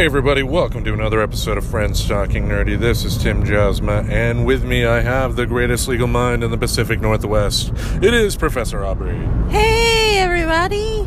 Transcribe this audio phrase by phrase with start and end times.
[0.00, 2.80] Hey everybody, welcome to another episode of Friends Talking Nerdy.
[2.80, 6.56] This is Tim Jasma, and with me I have the greatest legal mind in the
[6.56, 7.70] Pacific Northwest.
[8.00, 9.18] It is Professor Aubrey.
[9.50, 11.06] Hey everybody!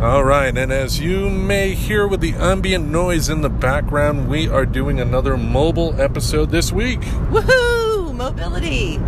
[0.00, 4.66] Alright, and as you may hear with the ambient noise in the background, we are
[4.66, 7.02] doing another mobile episode this week.
[7.30, 8.16] Woohoo!
[8.16, 8.98] Mobility!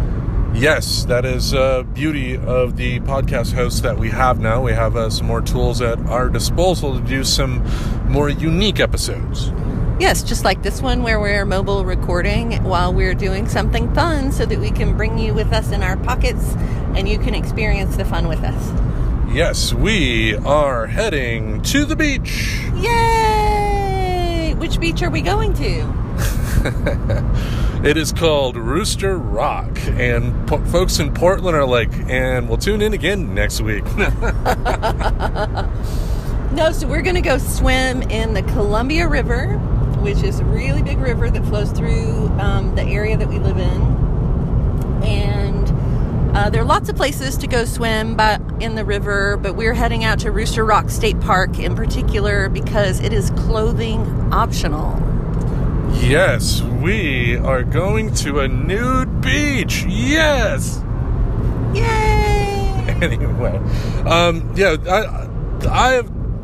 [0.56, 4.62] Yes, that is uh, beauty of the podcast host that we have now.
[4.62, 7.62] We have uh, some more tools at our disposal to do some
[8.08, 9.52] more unique episodes.
[10.00, 14.46] Yes, just like this one where we're mobile recording while we're doing something fun so
[14.46, 16.54] that we can bring you with us in our pockets
[16.94, 19.30] and you can experience the fun with us.
[19.30, 22.62] Yes, we are heading to the beach.
[22.76, 24.54] Yay!
[24.56, 27.62] Which beach are we going to?
[27.84, 32.82] it is called Rooster Rock, and po- folks in Portland are like, and we'll tune
[32.82, 33.84] in again next week.
[36.52, 39.58] no, so we're going to go swim in the Columbia River,
[40.00, 43.58] which is a really big river that flows through um, the area that we live
[43.58, 49.36] in, and uh, there are lots of places to go swim but in the river,
[49.36, 54.00] but we're heading out to Rooster Rock State Park in particular because it is clothing
[54.32, 55.15] optional.
[55.92, 59.84] Yes, we are going to a nude beach.
[59.88, 60.80] Yes.
[61.74, 62.84] Yay!
[63.02, 63.56] anyway,
[64.06, 65.28] um, yeah, I,
[65.68, 66.02] I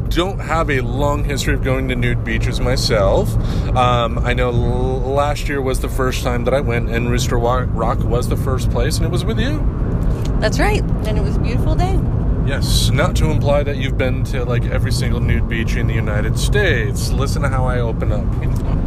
[0.09, 3.35] don't have a long history of going to nude beaches myself.
[3.77, 7.39] Um, I know l- last year was the first time that I went, and Rooster
[7.39, 9.59] Rock was the first place, and it was with you.
[10.41, 11.99] That's right, and it was a beautiful day.
[12.47, 15.95] Yes, not to imply that you've been to like every single nude beach in the
[15.95, 17.11] United States.
[17.11, 18.27] Listen to how I open up.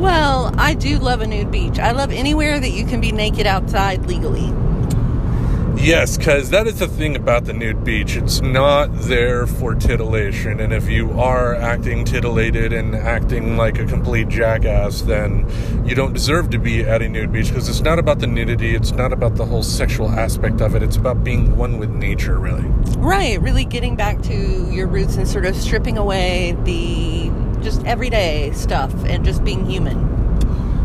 [0.00, 1.78] Well, I do love a nude beach.
[1.78, 4.50] I love anywhere that you can be naked outside legally.
[5.76, 8.16] Yes, because that is the thing about the nude beach.
[8.16, 10.58] It's not there for titillation.
[10.58, 15.46] And if you are acting titillated and acting like a complete jackass, then
[15.86, 18.74] you don't deserve to be at a nude beach because it's not about the nudity.
[18.74, 20.82] It's not about the whole sexual aspect of it.
[20.82, 22.66] It's about being one with nature, really.
[22.96, 23.40] Right.
[23.40, 27.29] Really getting back to your roots and sort of stripping away the
[27.62, 30.08] just everyday stuff and just being human.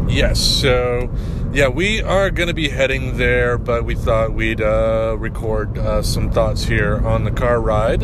[0.08, 1.10] Yes, so
[1.56, 6.02] yeah, we are going to be heading there, but we thought we'd uh, record uh,
[6.02, 8.04] some thoughts here on the car ride.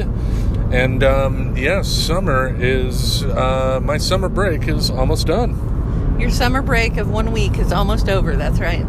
[0.72, 6.18] And um, yeah, summer is uh, my summer break is almost done.
[6.18, 8.36] Your summer break of one week is almost over.
[8.38, 8.86] That's right.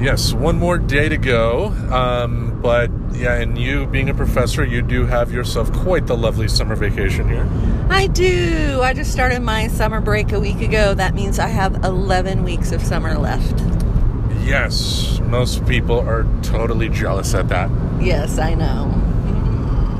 [0.00, 1.68] Yes, one more day to go.
[1.90, 6.48] Um, but yeah, and you being a professor, you do have yourself quite the lovely
[6.48, 7.48] summer vacation here.
[7.88, 8.80] I do.
[8.82, 10.94] I just started my summer break a week ago.
[10.94, 13.60] That means I have 11 weeks of summer left.
[14.44, 17.70] Yes, most people are totally jealous at that.
[18.00, 18.90] Yes, I know.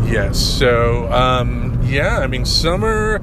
[0.07, 3.23] Yes, so um, yeah, I mean, summer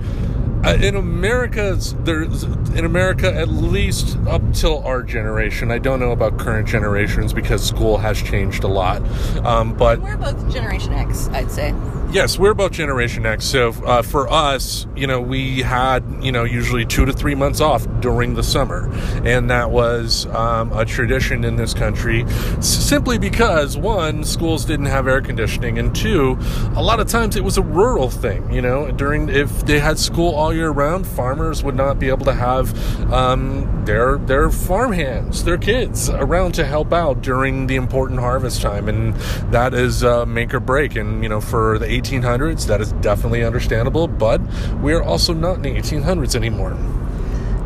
[0.70, 5.72] in America, there's in America at least up till our generation.
[5.72, 9.02] I don't know about current generations because school has changed a lot.
[9.46, 11.74] Um, but we're both Generation X, I'd say.
[12.12, 13.46] Yes, we're both Generation X.
[13.46, 17.60] So uh, for us, you know, we had you know usually two to three months
[17.60, 18.90] off during the summer,
[19.26, 22.26] and that was um, a tradition in this country,
[22.62, 26.38] simply because one, schools didn't have air conditioning, and two,
[26.76, 28.52] a lot of times it was a rural thing.
[28.52, 32.26] You know, during if they had school all year round, farmers would not be able
[32.26, 37.76] to have um, their their farm hands, their kids around to help out during the
[37.76, 39.16] important harvest time, and
[39.52, 40.96] that is uh, make or break.
[40.96, 44.42] And you know, for the 1800s, that is definitely understandable, but
[44.82, 46.78] we're also not in the 1800s anymore.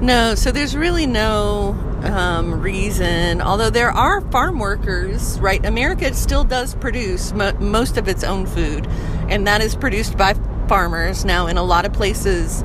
[0.02, 1.70] No, so there's really no
[2.04, 5.66] um, reason, although there are farm workers, right?
[5.66, 8.88] America still does produce mo- most of its own food,
[9.30, 10.34] and that is produced by
[10.68, 11.26] farmers.
[11.26, 12.64] Now, in a lot of places,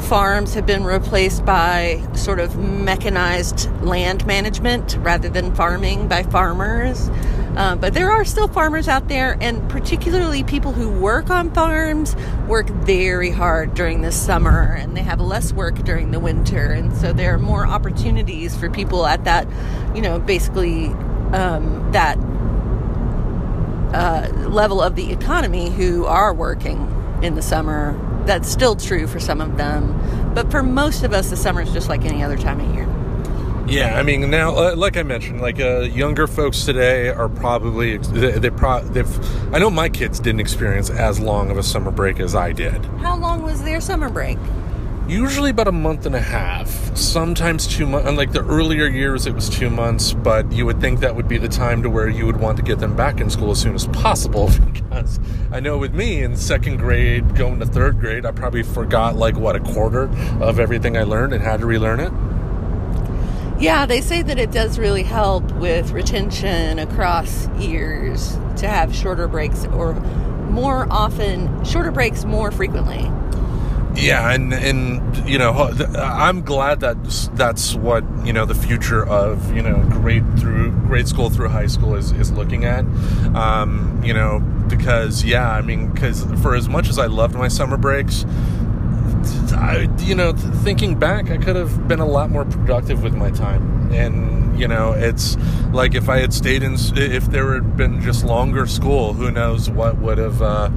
[0.00, 7.08] farms have been replaced by sort of mechanized land management rather than farming by farmers.
[7.56, 12.16] Uh, but there are still farmers out there, and particularly people who work on farms
[12.48, 16.72] work very hard during the summer, and they have less work during the winter.
[16.72, 19.46] And so there are more opportunities for people at that,
[19.94, 20.86] you know, basically
[21.32, 22.16] um, that
[23.94, 26.88] uh, level of the economy who are working
[27.22, 27.98] in the summer.
[28.24, 30.32] That's still true for some of them.
[30.34, 32.88] But for most of us, the summer is just like any other time of year.
[33.72, 37.96] Yeah, I mean now, uh, like I mentioned, like uh, younger folks today are probably
[37.96, 39.54] they, they pro- they've.
[39.54, 42.84] I know my kids didn't experience as long of a summer break as I did.
[43.00, 44.38] How long was their summer break?
[45.08, 48.08] usually about a month and a half, sometimes two months.
[48.08, 51.28] And like the earlier years, it was two months, but you would think that would
[51.28, 53.60] be the time to where you would want to get them back in school as
[53.60, 54.50] soon as possible.
[54.92, 55.20] Because
[55.50, 59.38] I know with me in second grade, going to third grade, I probably forgot like
[59.38, 62.12] what a quarter of everything I learned and had to relearn it.
[63.62, 69.28] Yeah, they say that it does really help with retention across years to have shorter
[69.28, 69.94] breaks or
[70.50, 73.08] more often, shorter breaks more frequently.
[73.94, 75.52] Yeah, and and you know,
[75.96, 76.96] I'm glad that
[77.34, 81.68] that's what you know the future of you know grade through grade school through high
[81.68, 82.84] school is is looking at.
[83.36, 87.46] Um, you know, because yeah, I mean, because for as much as I loved my
[87.46, 88.24] summer breaks,
[89.52, 93.30] I, you know, thinking back, I could have been a lot more productive with my
[93.30, 93.90] time.
[93.92, 95.36] And, you know, it's
[95.72, 99.70] like if I had stayed in, if there had been just longer school, who knows
[99.70, 100.70] what would have, uh,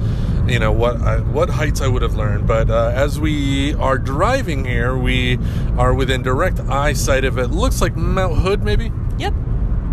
[0.46, 2.46] you know, what I, what heights I would have learned.
[2.46, 5.38] But uh, as we are driving here, we
[5.76, 7.48] are within direct eyesight of it.
[7.48, 8.92] Looks like Mount Hood, maybe?
[9.18, 9.34] Yep.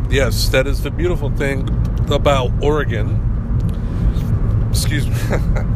[0.10, 1.68] Yes, that is the beautiful thing
[2.12, 3.20] about Oregon.
[4.70, 5.16] Excuse me.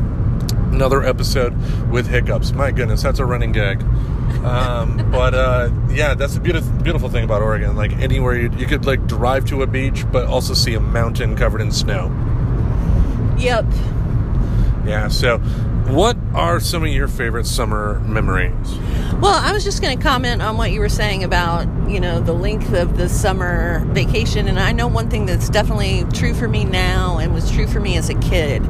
[0.78, 1.56] another episode
[1.90, 2.52] with hiccups.
[2.52, 3.82] My goodness, that's a running gag.
[4.46, 7.76] Um, but uh, yeah, that's the beautiful, beautiful thing about Oregon.
[7.76, 11.36] Like anywhere you, you could like drive to a beach, but also see a mountain
[11.36, 12.06] covered in snow.
[13.40, 13.66] Yep.
[14.86, 15.08] Yeah.
[15.08, 15.40] So,
[15.88, 18.54] what are some of your favorite summer memories?
[19.22, 22.20] Well, I was just going to comment on what you were saying about, you know,
[22.20, 24.48] the length of the summer vacation.
[24.48, 27.80] And I know one thing that's definitely true for me now and was true for
[27.80, 28.64] me as a kid.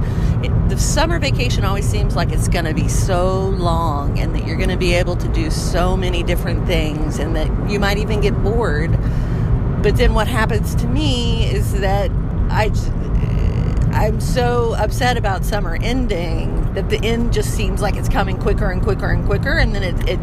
[0.44, 4.46] It, the summer vacation always seems like it's going to be so long and that
[4.46, 7.98] you're going to be able to do so many different things and that you might
[7.98, 8.92] even get bored.
[9.82, 12.12] But then what happens to me is that
[12.50, 12.70] I
[13.98, 18.70] I'm so upset about summer ending that the end just seems like it's coming quicker
[18.70, 20.20] and quicker and quicker, and then it it,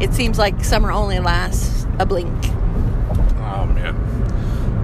[0.00, 2.32] it seems like summer only lasts a blink.
[3.38, 4.16] Oh man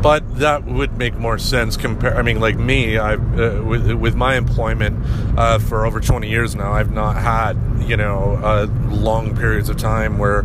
[0.02, 4.14] but that would make more sense compare i mean like me i uh, with, with
[4.14, 4.96] my employment
[5.38, 9.76] uh, for over 20 years now i've not had you know uh, long periods of
[9.76, 10.42] time where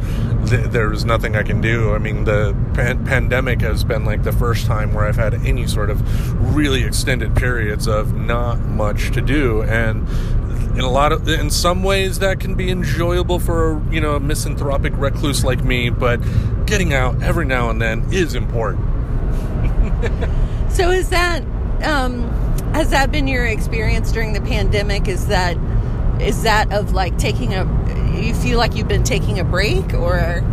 [0.47, 1.93] th- nothing i can do.
[1.93, 5.67] I mean the pan- pandemic has been like the first time where i've had any
[5.67, 9.63] sort of really extended periods of not much to do.
[9.63, 10.07] And
[10.77, 14.19] in a lot of in some ways that can be enjoyable for you know a
[14.19, 16.17] misanthropic recluse like me but
[16.65, 18.85] getting out every now and then is important.
[20.69, 21.41] So is that
[21.81, 22.29] um,
[22.77, 25.07] has that been your experience during the pandemic?
[25.07, 25.57] Is that
[26.21, 27.65] is that of like taking a
[28.21, 30.43] you feel like you've been taking a break or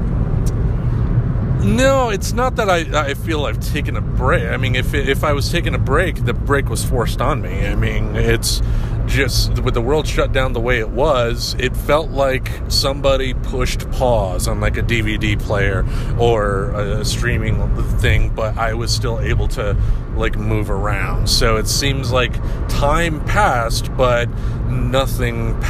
[1.65, 4.45] no, it's not that I, I feel I've taken a break.
[4.45, 7.67] I mean, if if I was taking a break, the break was forced on me.
[7.67, 8.61] I mean, it's
[9.07, 13.91] just with the world shut down the way it was, it felt like somebody pushed
[13.91, 15.85] pause on like a DVD player
[16.19, 19.77] or a streaming thing, but I was still able to
[20.17, 21.29] like move around.
[21.29, 22.35] So it seems like
[22.69, 24.29] time passed, but
[24.69, 25.61] nothing,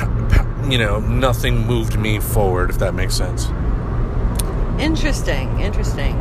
[0.70, 3.49] you know, nothing moved me forward, if that makes sense.
[4.79, 6.17] Interesting, interesting.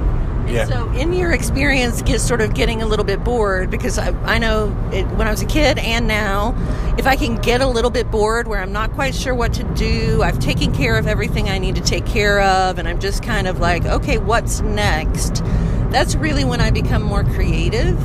[0.47, 0.65] Yeah.
[0.65, 4.37] So, in your experience, get sort of getting a little bit bored because I, I
[4.37, 6.53] know it, when I was a kid and now,
[6.97, 9.63] if I can get a little bit bored where I'm not quite sure what to
[9.63, 13.23] do, I've taken care of everything I need to take care of, and I'm just
[13.23, 15.43] kind of like, okay, what's next?
[15.91, 17.97] That's really when I become more creative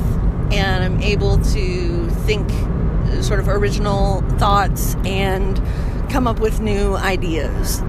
[0.53, 5.61] and I'm able to think uh, sort of original thoughts and
[6.09, 7.81] come up with new ideas.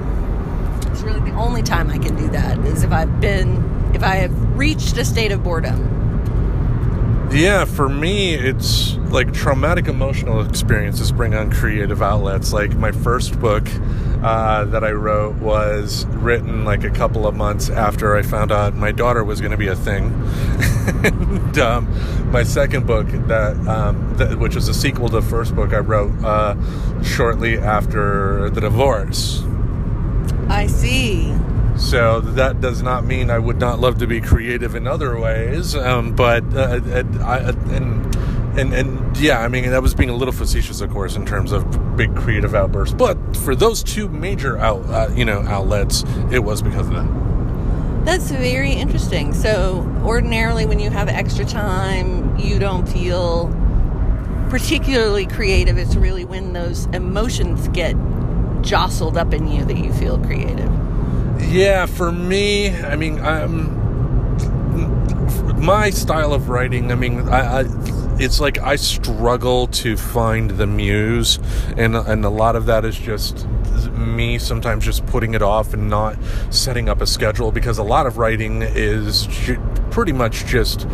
[1.00, 4.16] It's really the only time I can do that is if I've been if I
[4.16, 7.30] have reached a state of boredom?
[7.32, 12.52] Yeah, for me, it's like traumatic emotional experiences bring on creative outlets.
[12.52, 13.66] Like my first book
[14.22, 18.74] uh, that I wrote was written like a couple of months after I found out
[18.74, 20.04] my daughter was going to be a thing.
[21.02, 25.56] and um, my second book, that, um, that, which was a sequel to the first
[25.56, 29.42] book I wrote uh, shortly after the divorce.
[30.60, 31.34] I see.
[31.78, 35.74] So that does not mean I would not love to be creative in other ways.
[35.74, 36.80] Um, but uh,
[37.22, 38.14] uh and
[38.58, 41.52] and and yeah, I mean that was being a little facetious, of course, in terms
[41.52, 42.94] of big creative outbursts.
[42.94, 48.04] But for those two major out uh, you know outlets, it was because of that.
[48.04, 49.32] That's very interesting.
[49.32, 53.46] So ordinarily, when you have extra time, you don't feel
[54.50, 55.78] particularly creative.
[55.78, 57.96] It's really when those emotions get
[58.62, 60.70] jostled up in you that you feel creative.
[61.40, 63.80] Yeah, for me, I mean, I'm
[65.60, 66.92] my style of writing.
[66.92, 67.64] I mean, I, I,
[68.18, 71.38] it's like I struggle to find the muse,
[71.76, 73.46] and and a lot of that is just
[74.00, 76.16] me sometimes just putting it off and not
[76.50, 79.28] setting up a schedule because a lot of writing is
[79.90, 80.86] pretty much just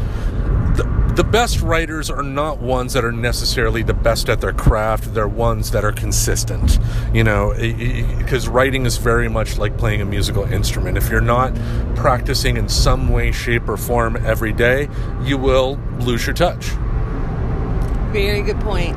[1.17, 5.15] the, best writers are not ones that are necessarily the best at their craft.
[5.15, 6.79] They're ones that are consistent,
[7.13, 7.53] you know,
[8.19, 10.97] because writing is very much like playing a musical instrument.
[10.97, 11.55] If you're not
[11.95, 14.89] practicing in some way, shape, or form every day,
[15.23, 16.67] you will lose your touch.
[18.13, 18.97] Very good point.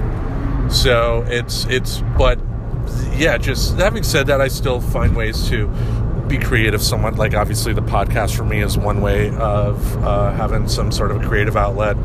[0.71, 2.39] So it's, it's, but
[3.13, 5.67] yeah, just having said that, I still find ways to
[6.29, 7.15] be creative somewhat.
[7.15, 11.21] Like obviously, the podcast for me is one way of uh, having some sort of
[11.21, 11.97] a creative outlet,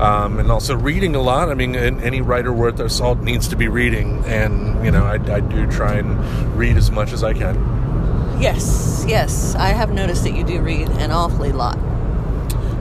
[0.00, 1.48] um, and also reading a lot.
[1.48, 5.14] I mean, any writer worth their salt needs to be reading, and you know, I,
[5.14, 6.18] I do try and
[6.56, 7.56] read as much as I can.
[8.40, 11.78] Yes, yes, I have noticed that you do read an awfully lot.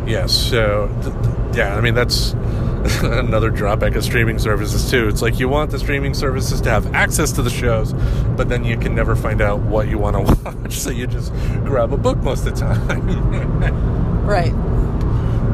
[0.05, 2.33] Yes, so th- th- yeah, I mean that's
[3.03, 5.07] another drawback of streaming services too.
[5.07, 7.93] It's like you want the streaming services to have access to the shows,
[8.37, 11.33] but then you can never find out what you want to watch, so you just
[11.65, 14.25] grab a book most of the time.
[14.25, 14.53] right.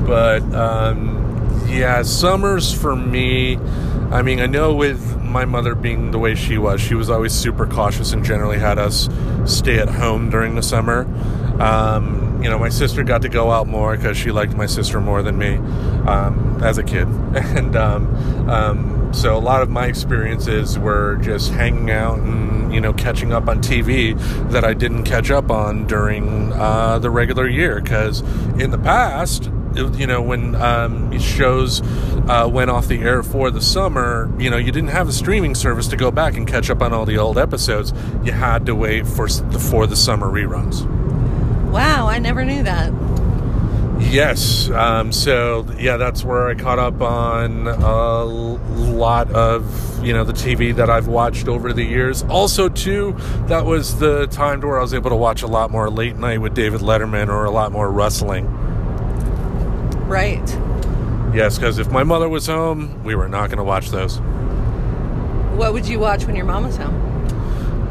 [0.06, 3.58] But um, yeah, summers for me.
[4.12, 7.34] I mean, I know with my mother being the way she was, she was always
[7.34, 9.10] super cautious and generally had us
[9.46, 11.02] stay at home during the summer.
[11.60, 15.02] Um, you know, my sister got to go out more because she liked my sister
[15.02, 15.56] more than me
[16.08, 17.08] um, as a kid.
[17.36, 22.80] And um, um, so a lot of my experiences were just hanging out and, you
[22.80, 24.16] know, catching up on TV
[24.52, 27.82] that I didn't catch up on during uh, the regular year.
[27.82, 28.22] Because
[28.62, 31.82] in the past, you know, when um, shows
[32.30, 35.56] uh, went off the air for the summer, you know, you didn't have a streaming
[35.56, 37.92] service to go back and catch up on all the old episodes.
[38.24, 40.95] You had to wait for the, for the summer reruns.
[41.76, 42.94] Wow, I never knew that.
[44.00, 44.70] Yes.
[44.70, 50.32] Um, so yeah, that's where I caught up on a lot of you know the
[50.32, 52.24] TV that I've watched over the years.
[52.30, 53.14] Also, too,
[53.48, 56.40] that was the time where I was able to watch a lot more late night
[56.40, 58.46] with David Letterman or a lot more wrestling.
[60.08, 60.48] Right.
[61.36, 64.20] Yes, because if my mother was home, we were not going to watch those.
[65.58, 66.96] What would you watch when your mom was home?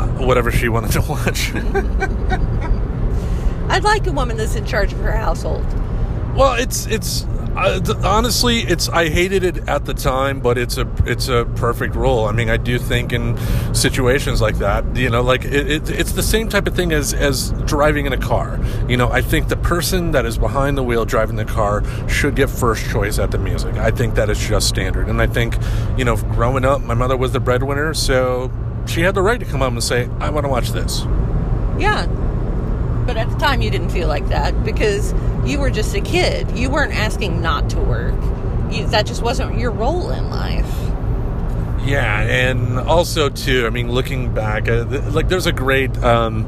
[0.01, 2.71] Uh, whatever she wanted to watch.
[3.69, 5.65] I'd like a woman that's in charge of her household.
[6.37, 7.25] Well, it's it's
[7.57, 11.95] uh, honestly, it's I hated it at the time, but it's a it's a perfect
[11.95, 12.27] role.
[12.27, 13.39] I mean, I do think in
[13.73, 17.15] situations like that, you know, like it, it, it's the same type of thing as
[17.15, 18.59] as driving in a car.
[18.89, 22.35] You know, I think the person that is behind the wheel driving the car should
[22.35, 23.77] get first choice at the music.
[23.77, 25.57] I think that is just standard, and I think,
[25.97, 28.51] you know, growing up, my mother was the breadwinner, so
[28.87, 31.05] she had the right to come up and say, "I want to watch this."
[31.79, 32.07] Yeah,
[33.07, 36.57] but at the time, you didn't feel like that because you were just a kid.
[36.57, 38.15] You weren't asking not to work.
[38.71, 40.67] You, that just wasn't your role in life.
[41.87, 43.67] Yeah, and also too.
[43.67, 46.47] I mean, looking back, uh, like there's a great um,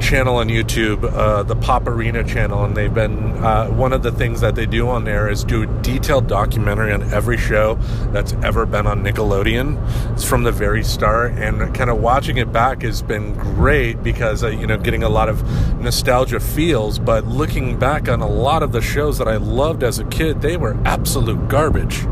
[0.00, 4.12] channel on YouTube, uh, the Pop Arena channel, and they've been uh, one of the
[4.12, 7.74] things that they do on there is do a detailed documentary on every show
[8.12, 9.78] that's ever been on Nickelodeon.
[10.12, 14.44] It's from the very start, and kind of watching it back has been great because
[14.44, 15.42] uh, you know getting a lot of
[15.80, 16.98] nostalgia feels.
[16.98, 20.40] But looking back on a lot of the shows that I loved as a kid,
[20.40, 22.04] they were absolute garbage.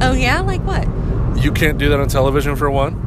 [0.00, 0.86] Oh yeah, like what?
[1.42, 3.00] You can't do that on television for one.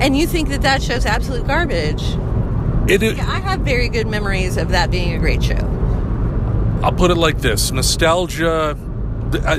[0.00, 2.02] And you think that that show's absolute garbage?
[2.88, 3.16] It is.
[3.16, 5.56] Yeah, I have very good memories of that being a great show.
[6.82, 8.78] I'll put it like this: nostalgia.
[9.32, 9.56] Uh,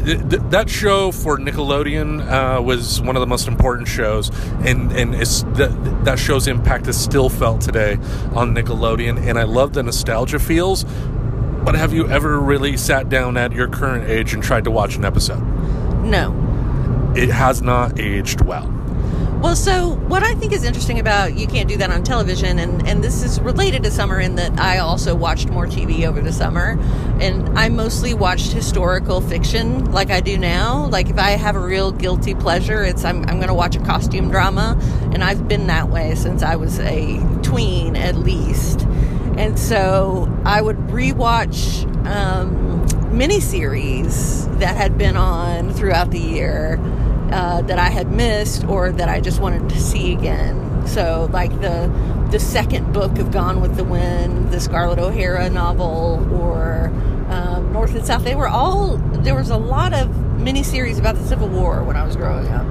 [0.52, 4.30] that show for Nickelodeon uh, was one of the most important shows,
[4.64, 7.94] and and that, that show's impact is still felt today
[8.34, 9.18] on Nickelodeon.
[9.28, 10.86] And I love the nostalgia feels.
[11.66, 14.98] But have you ever really sat down at your current age and tried to watch
[14.98, 15.42] an episode?
[16.04, 16.32] No.
[17.16, 18.75] It has not aged well.
[19.46, 22.86] Well, so what I think is interesting about you can't do that on television, and,
[22.88, 26.34] and this is related to summer in that I also watched more TV over the
[26.34, 26.80] summer,
[27.22, 30.88] and I mostly watched historical fiction like I do now.
[30.88, 33.80] Like if I have a real guilty pleasure, it's I'm, I'm going to watch a
[33.82, 34.80] costume drama,
[35.14, 38.82] and I've been that way since I was a tween at least.
[39.38, 46.80] And so I would rewatch um, miniseries that had been on throughout the year
[47.32, 50.88] uh, that I had missed or that I just wanted to see again.
[50.88, 51.92] So, like the
[52.32, 56.92] the second book of Gone with the Wind, the Scarlett O'Hara novel, or
[57.30, 58.24] um, North and South.
[58.24, 62.06] They were all there was a lot of miniseries about the Civil War when I
[62.06, 62.66] was growing up.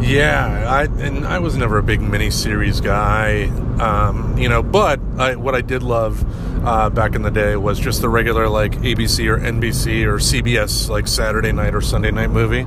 [0.00, 3.44] Yeah, I and I was never a big miniseries guy,
[3.78, 4.62] um, you know.
[4.62, 6.24] But I, what I did love
[6.66, 10.88] uh, back in the day was just the regular like ABC or NBC or CBS
[10.88, 12.66] like Saturday night or Sunday night movie.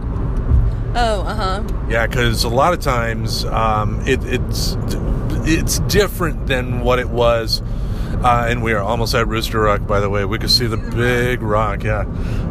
[0.95, 1.63] Oh, uh huh.
[1.89, 4.75] Yeah, because a lot of times um, it, it's
[5.49, 7.61] it's different than what it was.
[8.23, 10.25] Uh, and we are almost at Rooster Rock, by the way.
[10.25, 12.03] We can see the big rock, yeah.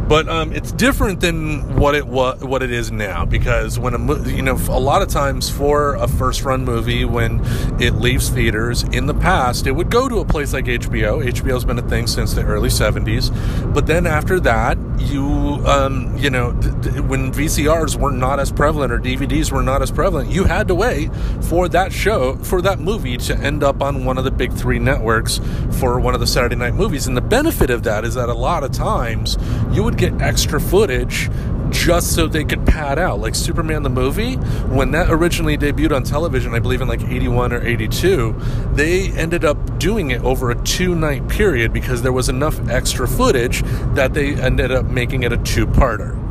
[0.09, 4.29] But um, it's different than what it was, what it is now, because when a
[4.29, 7.41] you know a lot of times for a first run movie, when
[7.81, 11.25] it leaves theaters in the past, it would go to a place like HBO.
[11.25, 13.33] HBO's been a thing since the early '70s,
[13.75, 15.25] but then after that, you
[15.67, 19.83] um, you know th- th- when VCRs were not as prevalent or DVDs were not
[19.83, 23.83] as prevalent, you had to wait for that show for that movie to end up
[23.83, 25.41] on one of the big three networks
[25.73, 27.09] for one of the Saturday night movies.
[27.09, 29.37] And the benefit of that is that a lot of times
[29.73, 31.31] you would get extra footage
[31.71, 33.21] just so they could pad out.
[33.21, 34.35] Like Superman the movie,
[34.67, 38.35] when that originally debuted on television, I believe in like 81 or 82,
[38.73, 43.07] they ended up doing it over a two night period because there was enough extra
[43.07, 43.63] footage
[43.95, 46.26] that they ended up making it a two parter.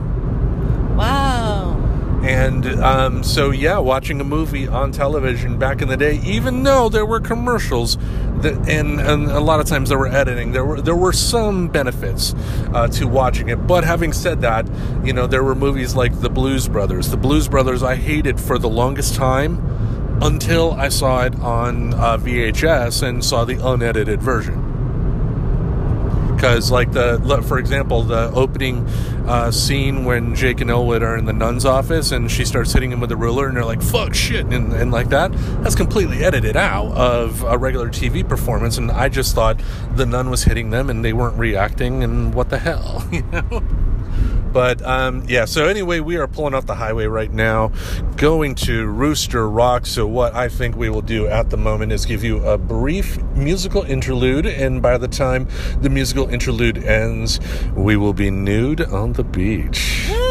[2.26, 6.90] And um, so, yeah, watching a movie on television back in the day, even though
[6.90, 7.98] there were commercials,
[8.42, 11.68] that, and, and a lot of times there were editing, there were there were some
[11.68, 12.34] benefits
[12.74, 13.68] uh, to watching it.
[13.68, 14.68] But having said that,
[15.04, 17.12] you know, there were movies like The Blues Brothers.
[17.12, 19.64] The Blues Brothers I hated for the longest time
[20.24, 24.65] until I saw it on uh, VHS and saw the unedited version
[26.36, 28.86] because like the for example the opening
[29.28, 32.92] uh, scene when jake and elwood are in the nun's office and she starts hitting
[32.92, 35.32] him with a ruler and they're like fuck shit and, and like that
[35.64, 39.60] that's completely edited out of a regular tv performance and i just thought
[39.96, 43.64] the nun was hitting them and they weren't reacting and what the hell you know
[44.56, 47.74] but um, yeah, so anyway, we are pulling off the highway right now,
[48.16, 49.86] going to Rooster Rock.
[49.86, 53.22] So, what I think we will do at the moment is give you a brief
[53.34, 55.50] musical interlude, and by the time
[55.82, 57.42] the musical interlude ends,
[57.76, 60.10] we will be nude on the beach.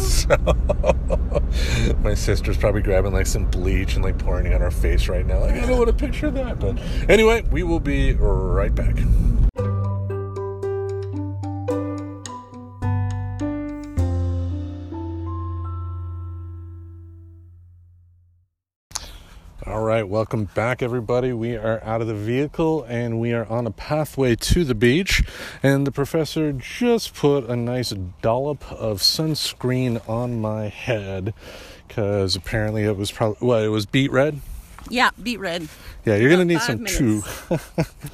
[0.00, 0.36] So,
[2.02, 5.26] my sister's probably grabbing like some bleach and like pouring it on her face right
[5.26, 5.40] now.
[5.40, 6.58] Like, I don't want to picture that.
[6.58, 8.96] But anyway, we will be right back.
[19.66, 21.32] All right, welcome back, everybody.
[21.34, 25.22] We are out of the vehicle and we are on a pathway to the beach.
[25.62, 27.90] And the professor just put a nice
[28.22, 31.34] dollop of sunscreen on my head
[31.86, 34.40] because apparently it was probably well, it was beet red.
[34.88, 35.68] Yeah, beet red.
[36.06, 37.50] Yeah, you're gonna need some minutes.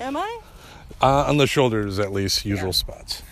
[0.01, 0.41] Am I?
[1.01, 2.73] uh, on the shoulders, at least usual Yeah.
[2.73, 3.23] spots.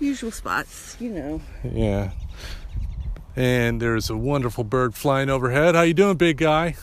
[0.00, 1.40] Usual spots, you know.
[1.62, 2.10] Yeah.
[3.36, 5.76] And there's a wonderful bird flying overhead.
[5.76, 6.74] How you doing, big guy?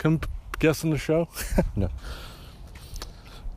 [0.00, 0.18] Come
[0.58, 1.28] guest on the show?
[1.76, 1.90] no.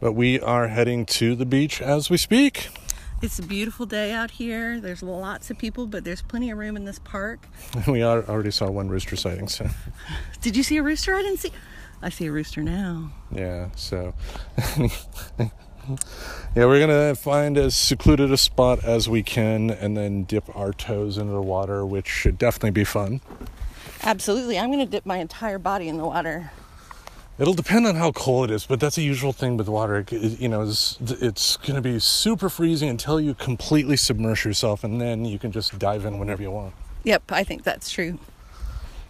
[0.01, 2.67] But we are heading to the beach as we speak.
[3.21, 4.81] It's a beautiful day out here.
[4.81, 7.47] There's lots of people, but there's plenty of room in this park.
[7.87, 9.69] We are, already saw one rooster sighting, so
[10.41, 11.15] Did you see a rooster?
[11.15, 11.53] I didn't see.
[12.01, 13.13] I see a rooster now.
[13.31, 14.13] yeah, so
[14.67, 15.47] yeah,
[16.65, 21.17] we're gonna find as secluded a spot as we can and then dip our toes
[21.17, 23.21] into the water, which should definitely be fun.
[24.03, 24.59] Absolutely.
[24.59, 26.51] I'm going to dip my entire body in the water.
[27.39, 30.05] It'll depend on how cold it is, but that's a usual thing with water.
[30.11, 34.83] It- You know, it's, it's going to be super freezing until you completely submerge yourself,
[34.83, 36.73] and then you can just dive in whenever you want.
[37.05, 38.19] Yep, I think that's true.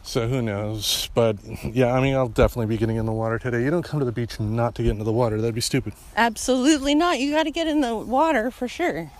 [0.05, 1.09] So who knows?
[1.13, 3.63] But yeah, I mean, I'll definitely be getting in the water today.
[3.63, 5.39] You don't come to the beach not to get into the water.
[5.39, 5.93] That'd be stupid.
[6.17, 7.19] Absolutely not.
[7.19, 9.11] You got to get in the water for sure.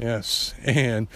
[0.00, 1.08] Yes, and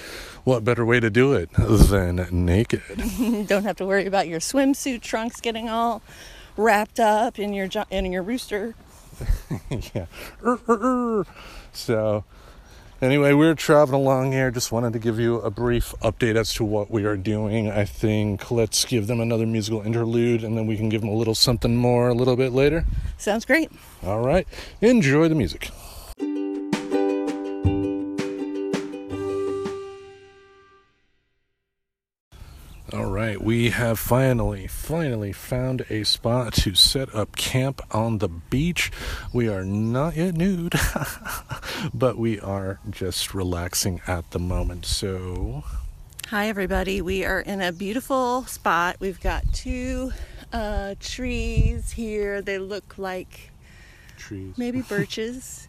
[0.45, 2.83] what better way to do it than naked?
[3.47, 6.03] Don't have to worry about your swimsuit trunks getting all
[6.57, 8.75] wrapped up in your jo- in your rooster.
[9.95, 10.07] yeah.
[10.45, 11.27] Er, er, er.
[11.73, 12.25] So,
[13.01, 14.51] anyway, we're traveling along here.
[14.51, 17.71] Just wanted to give you a brief update as to what we are doing.
[17.71, 21.15] I think let's give them another musical interlude and then we can give them a
[21.15, 22.85] little something more a little bit later.
[23.17, 23.71] Sounds great.
[24.03, 24.47] All right.
[24.83, 25.71] Enjoy the music.
[32.93, 38.29] All right, we have finally, finally found a spot to set up camp on the
[38.29, 38.93] beach.
[39.33, 40.75] We are not yet nude,
[41.95, 44.85] but we are just relaxing at the moment.
[44.85, 45.65] So,
[46.29, 47.01] Hi, everybody.
[47.01, 48.97] We are in a beautiful spot.
[49.01, 50.13] We've got two
[50.53, 52.43] uh, trees here.
[52.43, 53.51] They look like
[54.19, 54.59] trees.
[54.59, 55.69] maybe birches.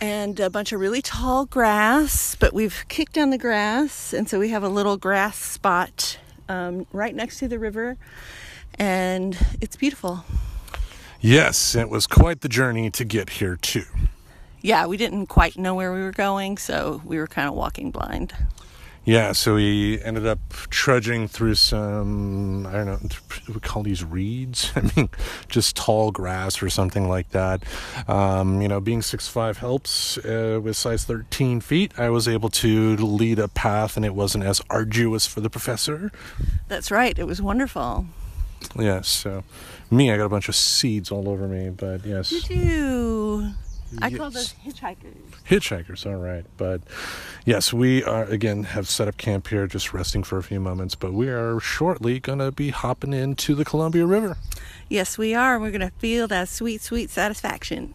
[0.00, 4.40] And a bunch of really tall grass, but we've kicked down the grass, and so
[4.40, 6.18] we have a little grass spot
[6.52, 7.96] um, right next to the river,
[8.78, 10.24] and it's beautiful.
[11.20, 13.86] Yes, it was quite the journey to get here, too.
[14.60, 17.90] Yeah, we didn't quite know where we were going, so we were kind of walking
[17.90, 18.32] blind.
[19.04, 20.38] Yeah, so we ended up
[20.70, 22.98] trudging through some, I don't know,
[23.52, 24.70] we call these reeds.
[24.76, 25.08] I mean,
[25.48, 27.64] just tall grass or something like that.
[28.08, 30.18] Um, you know, being six five helps.
[30.18, 34.44] Uh, with size 13 feet, I was able to lead a path and it wasn't
[34.44, 36.12] as arduous for the professor.
[36.68, 37.18] That's right.
[37.18, 38.06] It was wonderful.
[38.78, 39.42] Yes, so
[39.90, 42.48] me, I got a bunch of seeds all over me, but yes.
[42.48, 43.52] You?
[44.00, 44.18] I Yes.
[44.18, 45.14] call those hitchhikers.
[45.48, 46.44] Hitchhikers, all right.
[46.56, 46.80] But
[47.44, 50.94] yes, we are again have set up camp here, just resting for a few moments.
[50.94, 54.36] But we are shortly gonna be hopping into the Columbia River.
[54.88, 55.58] Yes, we are.
[55.58, 57.94] We're going to feel that sweet, sweet satisfaction.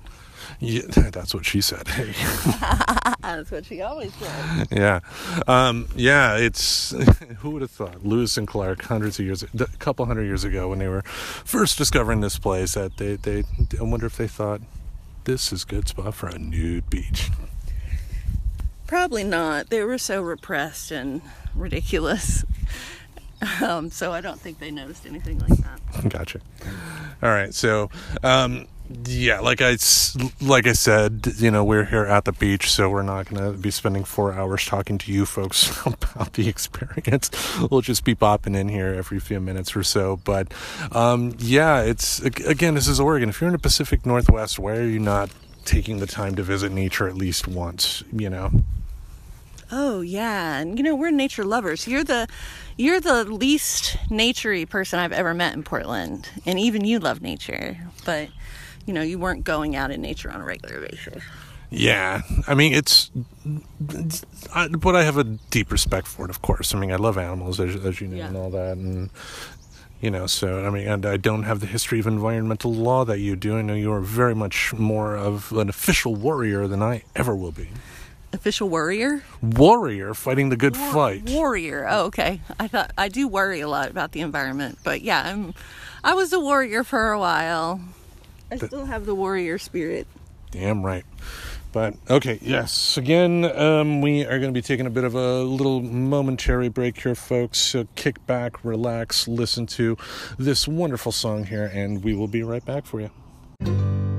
[0.60, 1.86] Yeah, that's what she said.
[3.22, 4.68] That's what she always says.
[4.72, 5.00] yeah,
[5.48, 6.38] um, yeah.
[6.38, 6.92] It's
[7.40, 10.70] who would have thought Lewis and Clark hundreds of years, a couple hundred years ago,
[10.70, 13.44] when they were first discovering this place, that they they.
[13.80, 14.62] I wonder if they thought
[15.28, 17.30] this is a good spot for a nude beach.
[18.88, 19.70] Probably not.
[19.70, 21.22] They were so repressed and
[21.54, 22.46] ridiculous.
[23.62, 26.10] Um, so I don't think they noticed anything like that.
[26.10, 26.40] Gotcha.
[27.22, 27.54] All right.
[27.54, 27.90] So,
[28.24, 28.68] um,
[29.06, 29.78] yeah, like I
[30.41, 33.58] like I said, you know, we're here at the beach, so we're not going to
[33.58, 37.30] be spending four hours talking to you folks about the experience.
[37.69, 40.17] We'll just be popping in here every few minutes or so.
[40.23, 40.54] But
[40.91, 43.30] um, yeah, it's again, this is Oregon.
[43.30, 45.32] If you're in the Pacific Northwest, why are you not
[45.65, 48.04] taking the time to visit nature at least once?
[48.13, 48.52] You know.
[49.69, 51.88] Oh yeah, and you know we're nature lovers.
[51.88, 52.28] You're the
[52.78, 57.78] you're the least naturey person I've ever met in Portland, and even you love nature,
[58.06, 58.30] but
[58.88, 61.21] you know you weren't going out in nature on a regular basis.
[61.69, 63.12] Yeah, I mean it's,
[64.56, 66.30] I, but I have a deep respect for it.
[66.32, 68.28] Of course, I mean I love animals, as, as you know, Yeah.
[68.28, 69.10] and all that, and
[70.02, 70.28] you know.
[70.28, 73.58] So I mean, and I don't have the history of environmental law that you do.
[73.58, 77.52] I know you are very much more of an official warrior than I ever will
[77.52, 77.67] be.
[78.34, 81.30] Official warrior, Warrior fighting the good fight.
[81.30, 81.88] warrior.
[81.89, 82.41] Oh, okay.
[82.60, 85.54] I thought I do worry a lot about the environment, but yeah, I'm.
[86.04, 87.82] I was a warrior for a while.
[88.52, 90.08] I still have the warrior spirit.
[90.52, 91.06] Damn right.
[91.74, 92.98] But okay, yes.
[92.98, 97.00] Again, um, we are going to be taking a bit of a little momentary break
[97.00, 97.60] here, folks.
[97.60, 99.98] So kick back, relax, listen to
[100.40, 104.16] this wonderful song here, and we will be right back for you.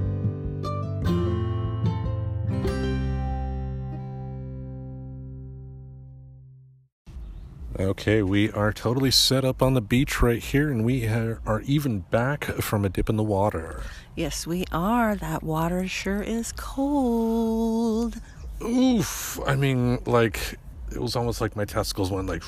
[7.81, 12.01] Okay, we are totally set up on the beach right here, and we are even
[12.01, 13.85] back from a dip in the water.
[14.17, 15.14] Yes, we are.
[15.14, 18.21] That water sure is cold.
[18.61, 19.38] Oof.
[19.47, 20.59] I mean, like,
[20.91, 22.43] it was almost like my testicles went like,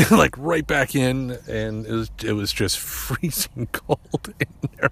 [0.10, 4.90] like right back in, and it was, it was just freezing cold in there.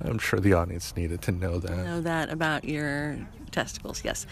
[0.00, 1.84] I'm sure the audience needed to know that.
[1.84, 3.16] know that about your
[3.52, 4.26] testicles, yes.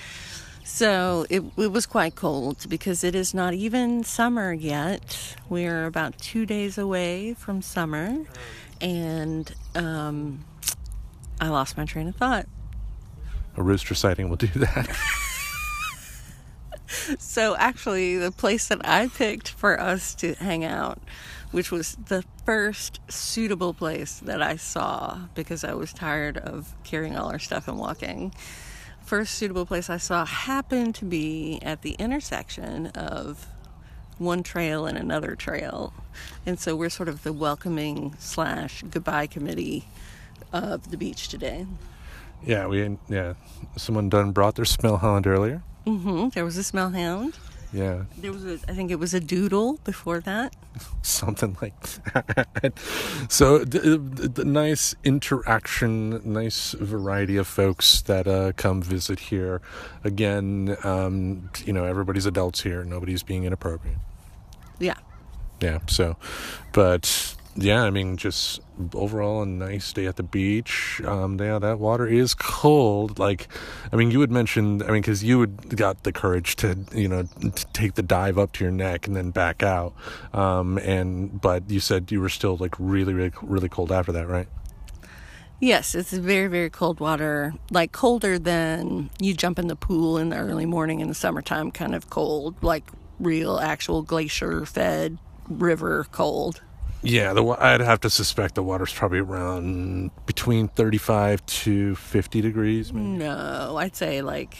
[0.72, 5.36] So it, it was quite cold because it is not even summer yet.
[5.48, 8.24] We're about two days away from summer,
[8.80, 10.44] and um,
[11.38, 12.46] I lost my train of thought.
[13.56, 14.96] A rooster sighting will do that.
[17.18, 21.00] So actually, the place that I picked for us to hang out,
[21.50, 27.16] which was the first suitable place that I saw because I was tired of carrying
[27.16, 28.34] all our stuff and walking.
[29.10, 33.44] First suitable place I saw happened to be at the intersection of
[34.18, 35.92] one trail and another trail,
[36.46, 39.88] and so we're sort of the welcoming slash goodbye committee
[40.52, 41.66] of the beach today.
[42.46, 43.34] yeah, we yeah.
[43.76, 45.64] Someone done brought their smell hound earlier.
[45.84, 47.36] hmm There was a smell hound.
[47.72, 50.56] Yeah, There was a, I think it was a doodle before that.
[51.02, 51.80] something like
[52.14, 52.72] that.
[53.28, 59.62] So, the, the, the nice interaction, nice variety of folks that uh, come visit here.
[60.02, 62.84] Again, um, you know, everybody's adults here.
[62.84, 63.98] Nobody's being inappropriate.
[64.80, 64.96] Yeah.
[65.60, 65.78] Yeah.
[65.86, 66.16] So,
[66.72, 68.60] but yeah, I mean, just
[68.94, 71.00] overall a nice day at the beach.
[71.04, 73.18] Um, yeah, that water is cold.
[73.18, 73.48] Like,
[73.92, 77.08] I mean, you had mentioned, I mean, because you had got the courage to, you
[77.08, 79.94] know, to take the dive up to your neck and then back out.
[80.32, 84.28] Um, and but you said you were still like really, really, really cold after that,
[84.28, 84.48] right?
[85.60, 87.52] Yes, it's very, very cold water.
[87.70, 91.70] Like colder than you jump in the pool in the early morning in the summertime,
[91.70, 92.84] kind of cold, like
[93.18, 96.62] real actual glacier fed river cold.
[97.02, 102.92] Yeah, the I'd have to suspect the water's probably around between thirty-five to fifty degrees.
[102.92, 103.06] Maybe.
[103.06, 104.56] No, I'd say like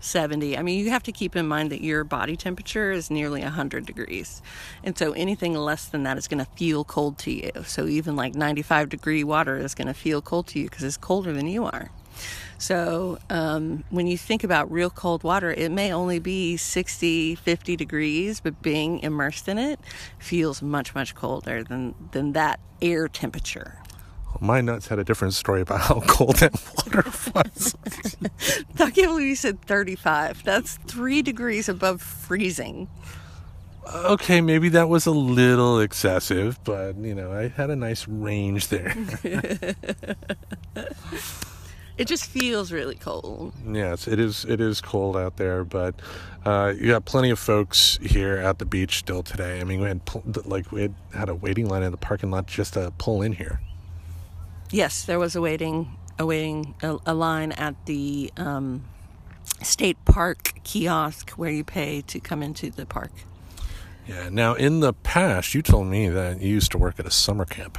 [0.00, 0.56] 70.
[0.56, 3.84] I mean, you have to keep in mind that your body temperature is nearly 100
[3.84, 4.42] degrees.
[4.84, 7.50] And so anything less than that is going to feel cold to you.
[7.64, 10.96] So even like 95 degree water is going to feel cold to you because it's
[10.96, 11.90] colder than you are.
[12.58, 17.76] So um, when you think about real cold water, it may only be 60, 50
[17.76, 19.78] degrees, but being immersed in it
[20.18, 23.78] feels much, much colder than, than that air temperature.
[24.40, 27.76] My nuts had a different story about how cold that water was.
[28.78, 30.42] I can't believe you said 35.
[30.42, 32.88] That's three degrees above freezing.
[33.86, 38.68] Okay, maybe that was a little excessive, but you know, I had a nice range
[38.68, 38.94] there.
[41.98, 43.52] it just feels really cold.
[43.66, 44.44] Yes, it is.
[44.44, 45.96] It is cold out there, but
[46.44, 49.60] uh, you got plenty of folks here at the beach still today.
[49.60, 50.00] I mean, we had
[50.46, 53.32] like we had, had a waiting line in the parking lot just to pull in
[53.32, 53.60] here.
[54.70, 58.84] Yes, there was a waiting a waiting a, a line at the um,
[59.62, 63.12] state park kiosk where you pay to come into the park.
[64.06, 64.28] Yeah.
[64.30, 67.44] Now, in the past, you told me that you used to work at a summer
[67.44, 67.76] camp.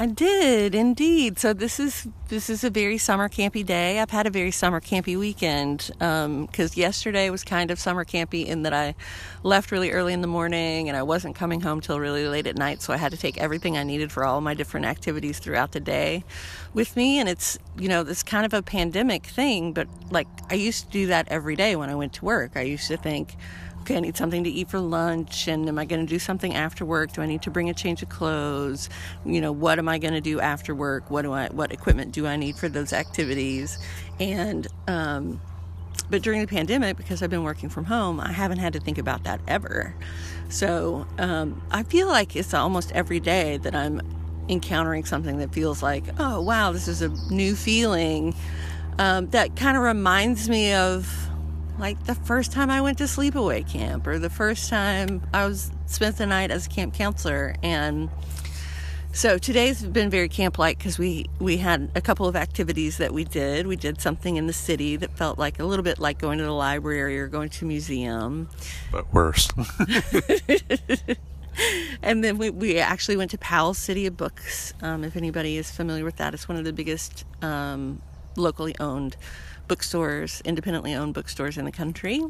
[0.00, 1.38] I did indeed.
[1.38, 4.00] So this is this is a very summer campy day.
[4.00, 8.46] I've had a very summer campy weekend because um, yesterday was kind of summer campy
[8.46, 8.94] in that I
[9.42, 12.56] left really early in the morning and I wasn't coming home till really late at
[12.56, 12.80] night.
[12.80, 15.80] So I had to take everything I needed for all my different activities throughout the
[15.80, 16.24] day
[16.72, 17.18] with me.
[17.18, 20.90] And it's you know this kind of a pandemic thing, but like I used to
[20.92, 22.52] do that every day when I went to work.
[22.56, 23.36] I used to think
[23.80, 26.54] okay, I need something to eat for lunch, and am I going to do something
[26.54, 27.12] after work?
[27.12, 28.88] Do I need to bring a change of clothes?
[29.24, 31.10] You know, what am I going to do after work?
[31.10, 33.78] What do I, what equipment do I need for those activities?
[34.18, 35.40] And, um,
[36.08, 38.98] but during the pandemic, because I've been working from home, I haven't had to think
[38.98, 39.94] about that ever.
[40.48, 44.00] So um, I feel like it's almost every day that I'm
[44.48, 48.34] encountering something that feels like, oh, wow, this is a new feeling.
[48.98, 51.29] Um, that kind of reminds me of
[51.80, 55.70] like the first time I went to sleepaway camp or the first time I was
[55.86, 57.56] spent the night as a camp counselor.
[57.62, 58.10] And
[59.12, 63.12] so today's been very camp like because we we had a couple of activities that
[63.12, 63.66] we did.
[63.66, 66.44] We did something in the city that felt like a little bit like going to
[66.44, 68.48] the library or going to a museum.
[68.92, 69.48] But worse.
[72.02, 75.70] And then we, we actually went to Powell City of Books um, if anybody is
[75.70, 76.32] familiar with that.
[76.32, 78.00] It's one of the biggest um,
[78.36, 79.16] locally owned
[79.70, 82.20] bookstores, independently owned bookstores in the country.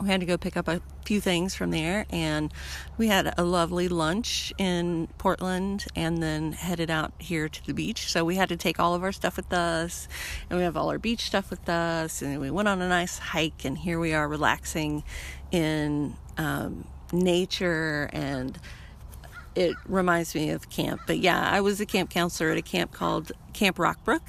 [0.00, 2.54] We had to go pick up a few things from there, and
[2.96, 8.12] we had a lovely lunch in Portland and then headed out here to the beach.
[8.12, 10.06] So we had to take all of our stuff with us,
[10.48, 13.18] and we have all our beach stuff with us, and we went on a nice
[13.18, 15.02] hike, and here we are relaxing
[15.50, 18.56] in um, nature and
[19.56, 21.00] it reminds me of camp.
[21.06, 24.20] But yeah, I was a camp counselor at a camp called Camp Rockbrook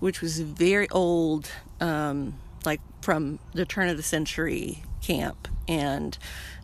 [0.00, 1.50] which was very old,
[1.80, 5.48] um, like from the turn of the century camp.
[5.68, 6.16] And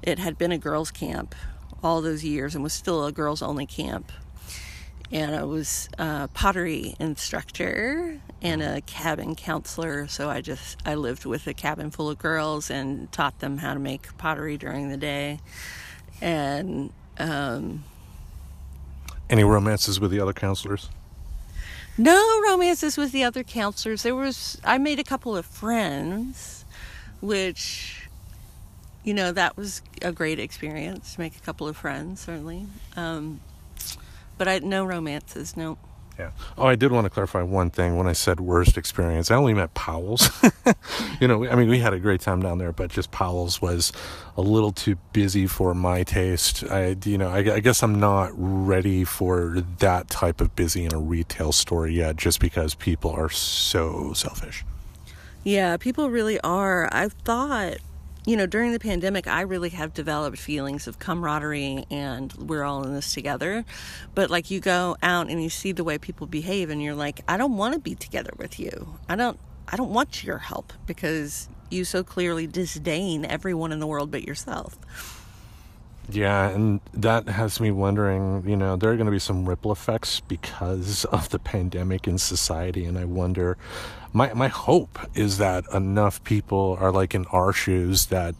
[0.02, 1.34] it had been a girls' camp
[1.82, 4.12] all those years and was still a girls only camp.
[5.10, 10.06] And I was a pottery instructor and a cabin counselor.
[10.08, 13.74] So I just, I lived with a cabin full of girls and taught them how
[13.74, 15.40] to make pottery during the day.
[16.20, 17.84] And, um,
[19.32, 20.90] any romances with the other counselors?
[21.96, 24.02] No romances with the other counselors.
[24.02, 26.64] There was I made a couple of friends,
[27.20, 28.08] which
[29.02, 32.66] you know that was a great experience to make a couple of friends certainly.
[32.94, 33.40] Um,
[34.38, 35.56] but I no romances.
[35.56, 35.78] No.
[36.18, 36.30] Yeah.
[36.58, 39.30] Oh, I did want to clarify one thing when I said worst experience.
[39.30, 40.30] I only meant Powell's.
[41.20, 43.92] you know, I mean, we had a great time down there, but just Powell's was
[44.36, 46.64] a little too busy for my taste.
[46.64, 50.92] I, you know, I, I guess I'm not ready for that type of busy in
[50.92, 54.64] a retail store yet, just because people are so selfish.
[55.44, 56.88] Yeah, people really are.
[56.92, 57.78] I've thought
[58.24, 62.84] you know, during the pandemic, I really have developed feelings of camaraderie and we're all
[62.84, 63.64] in this together.
[64.14, 67.20] But like you go out and you see the way people behave and you're like,
[67.26, 68.98] I don't want to be together with you.
[69.08, 73.86] I don't I don't want your help because you so clearly disdain everyone in the
[73.86, 74.78] world but yourself.
[76.08, 79.70] Yeah, and that has me wondering, you know, there are going to be some ripple
[79.70, 83.56] effects because of the pandemic in society and I wonder
[84.12, 88.34] my my hope is that enough people are like in our shoes that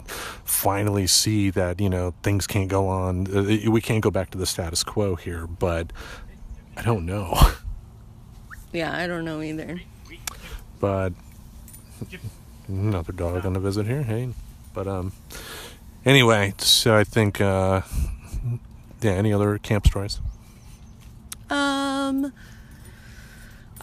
[0.45, 3.27] finally see that you know things can't go on.
[3.35, 5.93] Uh, we can't go back to the status quo here, but
[6.77, 7.39] I don't know.
[8.73, 9.83] Yeah, I don't know either.
[10.81, 11.13] But
[12.69, 14.03] another dog on a visit here.
[14.03, 14.31] Hey,
[14.73, 15.13] but um,
[16.07, 17.83] anyway, so I think uh,
[19.03, 19.13] yeah.
[19.13, 20.21] Any other camp stories?
[21.51, 22.33] Um.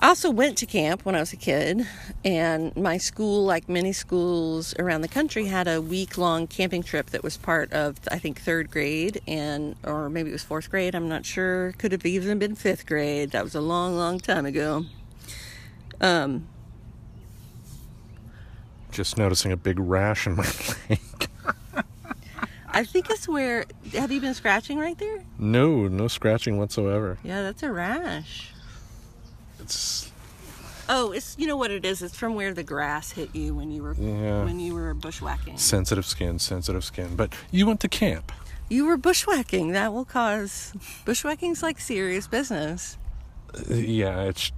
[0.02, 1.86] I also went to camp when I was a kid,
[2.24, 7.08] and my school, like many schools around the country, had a week long camping trip
[7.10, 10.96] that was part of, I think, third grade, and or maybe it was fourth grade.
[10.96, 11.74] I'm not sure.
[11.78, 13.32] Could have even been fifth grade.
[13.32, 14.86] That was a long, long time ago.
[16.00, 16.48] Um,
[18.92, 20.44] Just noticing a big rash in my
[20.90, 21.00] leg.
[22.70, 23.66] I think it's where.
[23.92, 25.24] Have you been scratching right there?
[25.38, 27.18] No, no scratching whatsoever.
[27.22, 28.54] Yeah, that's a rash.
[29.70, 30.12] It's
[30.92, 32.02] Oh, it's you know what it is.
[32.02, 34.44] It's from where the grass hit you when you were Yeah.
[34.44, 35.60] when you were bushwhacking.
[35.60, 37.16] sensitive skin, sensitive skin.
[37.16, 38.32] But you went to camp.
[38.70, 39.72] You were bushwhacking.
[39.74, 40.74] That will cause
[41.06, 42.98] bushwhacking's like serious business.
[43.68, 44.52] Yeah, it's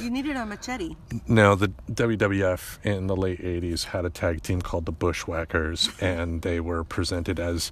[0.00, 0.96] You needed a machete.
[1.26, 1.54] no.
[1.54, 6.60] The WWF in the late '80s had a tag team called the Bushwhackers, and they
[6.60, 7.70] were presented as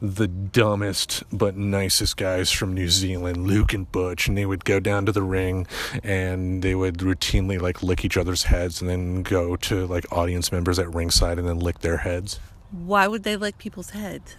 [0.00, 4.28] the dumbest but nicest guys from New Zealand, Luke and Butch.
[4.28, 5.66] And they would go down to the ring,
[6.02, 10.52] and they would routinely like lick each other's heads, and then go to like audience
[10.52, 12.38] members at ringside, and then lick their heads.
[12.70, 14.36] Why would they lick people's heads?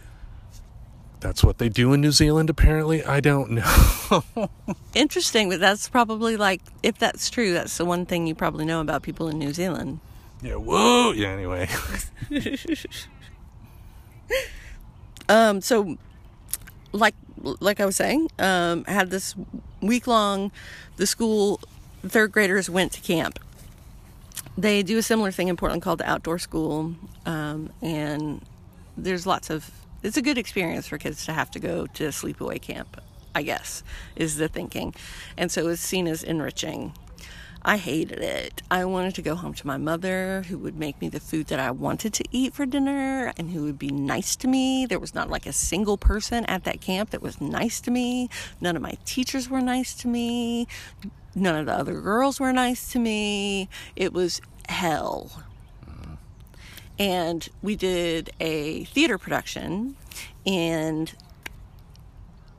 [1.25, 3.03] That's what they do in New Zealand, apparently.
[3.03, 4.23] I don't know.
[4.93, 8.79] Interesting, but that's probably like if that's true, that's the one thing you probably know
[8.79, 10.01] about people in New Zealand.
[10.43, 11.13] yeah, whoa.
[11.13, 11.67] Yeah, anyway.
[15.27, 15.97] Um, so,
[16.91, 19.33] like like I was saying, um, I had this
[19.81, 20.51] week long.
[20.97, 21.59] The school
[22.03, 23.39] third graders went to camp.
[24.55, 26.93] They do a similar thing in Portland called the outdoor school,
[27.25, 28.45] um, and
[28.95, 29.71] there's lots of.
[30.05, 33.01] It's a good experience for kids to have to go to sleepaway camp.
[33.33, 33.83] I guess
[34.15, 34.93] is the thinking,
[35.35, 36.93] and so it's seen as enriching.
[37.63, 38.61] I hated it.
[38.69, 41.59] I wanted to go home to my mother, who would make me the food that
[41.59, 44.85] I wanted to eat for dinner and who would be nice to me.
[44.85, 48.29] There was not like a single person at that camp that was nice to me.
[48.61, 50.67] None of my teachers were nice to me.
[51.33, 53.67] None of the other girls were nice to me.
[53.95, 54.39] It was
[54.69, 55.43] hell.
[56.97, 59.97] And we did a theater production,
[60.45, 61.13] and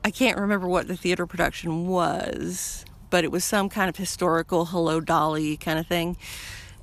[0.03, 4.65] I can't remember what the theater production was, but it was some kind of historical
[4.65, 6.17] Hello Dolly kind of thing.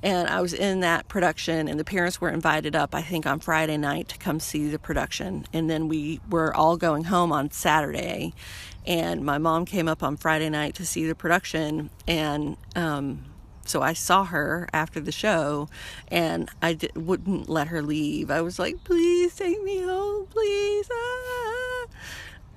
[0.03, 3.39] And I was in that production, and the parents were invited up, I think, on
[3.39, 5.47] Friday night to come see the production.
[5.51, 8.33] And then we were all going home on Saturday.
[8.85, 11.89] And my mom came up on Friday night to see the production.
[12.07, 13.25] And um,
[13.67, 15.69] so I saw her after the show,
[16.09, 18.31] and I di- wouldn't let her leave.
[18.31, 20.89] I was like, please take me home, please.
[20.91, 21.85] Ah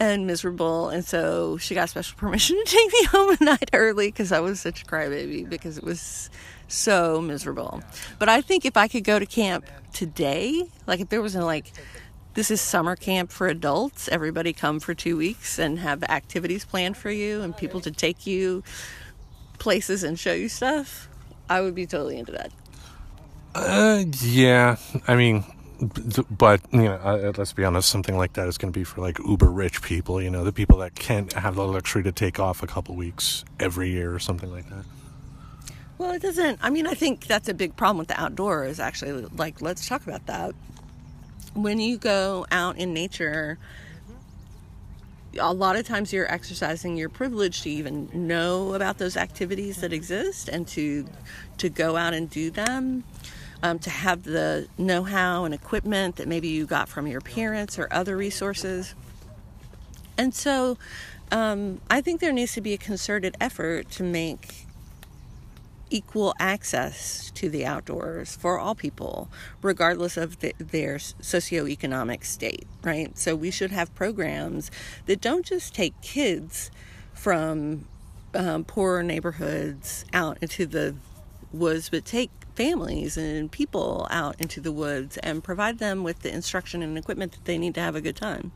[0.01, 0.89] and miserable.
[0.89, 4.41] And so she got special permission to take me home a night early because I
[4.41, 6.31] was such a crybaby because it was
[6.69, 7.83] so miserable.
[8.19, 11.45] But I think if I could go to camp today, like if there was a
[11.45, 11.73] like,
[12.35, 16.97] this is summer camp for adults, everybody come for two weeks and have activities planned
[16.97, 18.63] for you and people to take you
[19.59, 21.09] places and show you stuff,
[21.49, 22.53] I would be totally into that.
[23.55, 24.77] Uh, yeah.
[25.07, 25.45] I mean,
[26.31, 27.89] but you know, uh, let's be honest.
[27.89, 30.21] Something like that is going to be for like uber rich people.
[30.21, 33.45] You know, the people that can't have the luxury to take off a couple weeks
[33.61, 34.85] every year or something like that.
[35.99, 36.61] Well, it doesn't.
[36.63, 39.27] I mean, I think that's a big problem with the outdoors, actually.
[39.37, 40.55] Like, let's talk about that.
[41.55, 43.59] When you go out in nature,
[45.39, 49.93] a lot of times you're exercising your privilege to even know about those activities that
[49.93, 51.07] exist and to
[51.59, 53.05] to go out and do them.
[53.61, 57.89] Um, to have the know-how and equipment that maybe you got from your parents or
[57.91, 58.95] other resources.
[60.17, 60.79] And so,
[61.33, 64.68] um, I think there needs to be a concerted effort to make
[65.91, 69.29] equal access to the outdoors for all people,
[69.63, 73.17] regardless of the, their socioeconomic state, right?
[73.19, 74.71] So we should have programs
[75.07, 76.71] that don't just take kids
[77.15, 77.87] from
[78.35, 80.95] um, poorer neighborhoods out into the
[81.53, 86.33] woods, but take families and people out into the woods and provide them with the
[86.33, 88.53] instruction and equipment that they need to have a good time.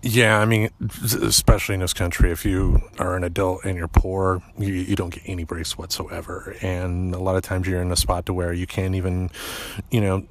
[0.00, 0.70] Yeah, I mean,
[1.02, 5.10] especially in this country, if you are an adult and you're poor, you, you don't
[5.12, 6.54] get any breaks whatsoever.
[6.62, 9.30] And a lot of times you're in a spot to where you can't even,
[9.90, 10.24] you know,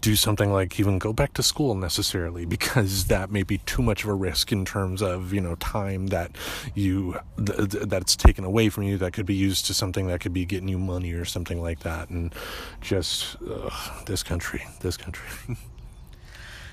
[0.00, 4.04] do something like even go back to school necessarily because that may be too much
[4.04, 6.30] of a risk in terms of you know time that
[6.74, 10.20] you th- th- that's taken away from you that could be used to something that
[10.20, 12.34] could be getting you money or something like that and
[12.82, 15.26] just ugh, this country this country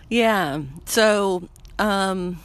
[0.09, 0.61] Yeah.
[0.85, 1.49] So,
[1.79, 2.39] um,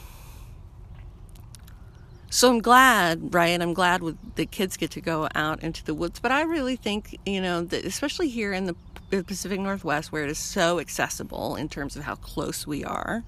[2.29, 3.61] so I'm glad, right?
[3.61, 6.19] I'm glad with the kids get to go out into the woods.
[6.19, 8.75] But I really think, you know, that especially here in the
[9.21, 13.23] Pacific Northwest, where it is so accessible in terms of how close we are,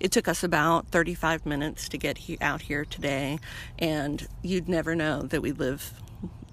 [0.00, 3.38] it took us about 35 minutes to get he- out here today,
[3.78, 5.94] and you'd never know that we live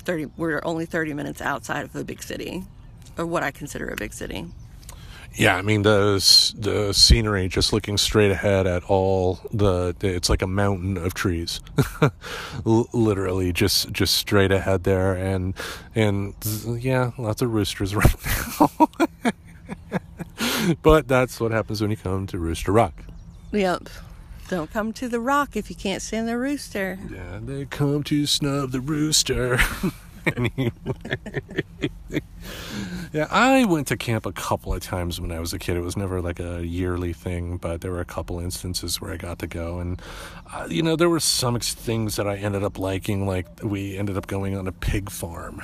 [0.04, 0.28] 30.
[0.38, 2.64] We're only 30 minutes outside of a big city,
[3.18, 4.46] or what I consider a big city.
[5.34, 6.14] Yeah, I mean the
[6.58, 11.62] the scenery, just looking straight ahead at all the, it's like a mountain of trees,
[12.66, 15.54] literally just just straight ahead there, and
[15.94, 16.34] and
[16.80, 18.16] yeah, lots of roosters right
[18.60, 18.90] now.
[20.82, 22.94] but that's what happens when you come to Rooster Rock.
[23.52, 23.90] Yep.
[24.50, 26.98] Don't come to the rock if you can't stand the rooster.
[27.12, 29.60] Yeah, they come to snub the rooster.
[30.36, 30.72] anyway.
[33.14, 35.78] yeah, I went to camp a couple of times when I was a kid.
[35.78, 39.18] It was never like a yearly thing, but there were a couple instances where I
[39.18, 39.80] got to go.
[39.80, 40.02] And,
[40.54, 43.28] uh, you know, there were some things that I ended up liking.
[43.28, 45.62] Like, we ended up going on a pig farm.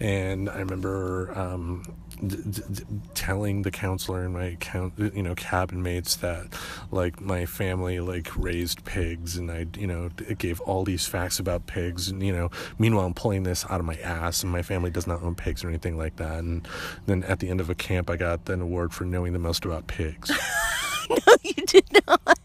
[0.00, 1.84] And I remember, um,
[2.26, 2.36] d-
[2.70, 2.82] d-
[3.14, 4.56] telling the counselor and my
[4.96, 6.46] you know, cabin mates that
[6.90, 11.66] like my family like raised pigs, and I, you know, gave all these facts about
[11.66, 14.90] pigs, and you know, meanwhile I'm pulling this out of my ass, and my family
[14.90, 16.38] does not own pigs or anything like that.
[16.38, 16.66] And
[17.06, 19.64] then at the end of a camp, I got an award for knowing the most
[19.64, 20.30] about pigs.
[21.10, 22.38] no, you did not.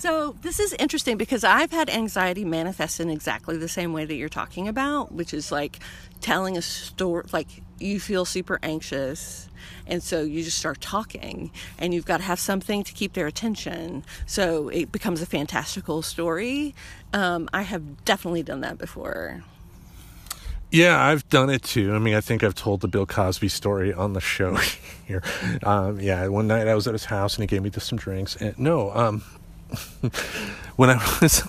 [0.00, 4.14] So, this is interesting because I've had anxiety manifest in exactly the same way that
[4.14, 5.78] you're talking about, which is like
[6.22, 7.48] telling a story, like
[7.80, 9.48] you feel super anxious,
[9.86, 13.26] and so you just start talking, and you've got to have something to keep their
[13.26, 14.04] attention.
[14.26, 16.74] So, it becomes a fantastical story.
[17.12, 19.42] Um, I have definitely done that before.
[20.70, 21.94] Yeah, I've done it too.
[21.94, 24.54] I mean, I think I've told the Bill Cosby story on the show
[25.06, 25.22] here.
[25.64, 27.98] Um, yeah, one night I was at his house and he gave me just some
[27.98, 28.36] drinks.
[28.36, 29.22] And no, um,
[30.76, 31.42] when I was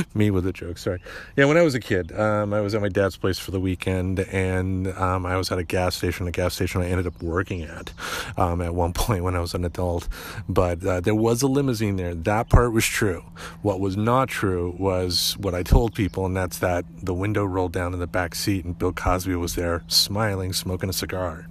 [0.14, 1.00] me with a joke, sorry.
[1.36, 3.60] Yeah, when I was a kid, um, I was at my dad's place for the
[3.60, 7.22] weekend, and um, I was at a gas station, a gas station I ended up
[7.22, 7.92] working at
[8.36, 10.08] um, at one point when I was an adult.
[10.48, 12.14] But uh, there was a limousine there.
[12.14, 13.24] That part was true.
[13.62, 17.72] What was not true was what I told people, and that's that the window rolled
[17.72, 21.46] down in the back seat, and Bill Cosby was there, smiling, smoking a cigar.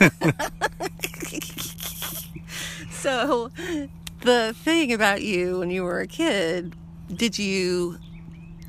[2.90, 3.50] so
[4.22, 6.74] the thing about you when you were a kid,
[7.14, 7.98] did you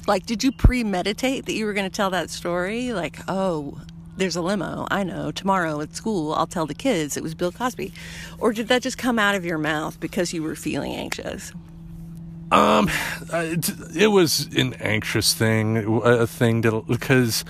[0.08, 2.94] like did you premeditate that you were going to tell that story?
[2.94, 3.80] Like, oh,
[4.18, 4.88] there's a limo.
[4.92, 5.32] I know.
[5.32, 7.94] Tomorrow at school, I'll tell the kids it was Bill Cosby.
[8.38, 11.54] Or did that just come out of your mouth because you were feeling anxious?
[12.52, 12.90] Um,
[13.32, 17.46] it, it was an anxious thing, a thing that because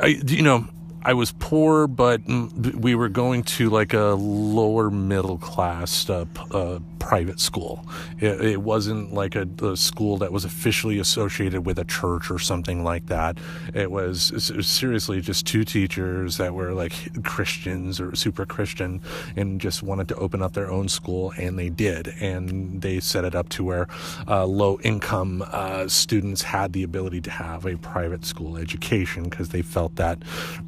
[0.00, 0.68] I, you know,
[1.06, 6.78] I was poor, but we were going to like a lower middle class uh, uh,
[6.98, 7.84] private school.
[8.18, 12.38] It, it wasn't like a, a, school that was officially associated with a church or
[12.38, 13.36] something like that.
[13.74, 19.02] It was, it was, seriously just two teachers that were like Christians or super Christian
[19.36, 22.14] and just wanted to open up their own school, and they did.
[22.20, 23.88] And they set it up to where
[24.26, 29.50] uh, low income uh, students had the ability to have a private school education because
[29.50, 30.18] they felt that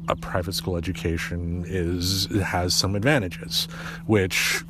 [0.07, 3.67] a private school education is has some advantages,
[4.05, 4.63] which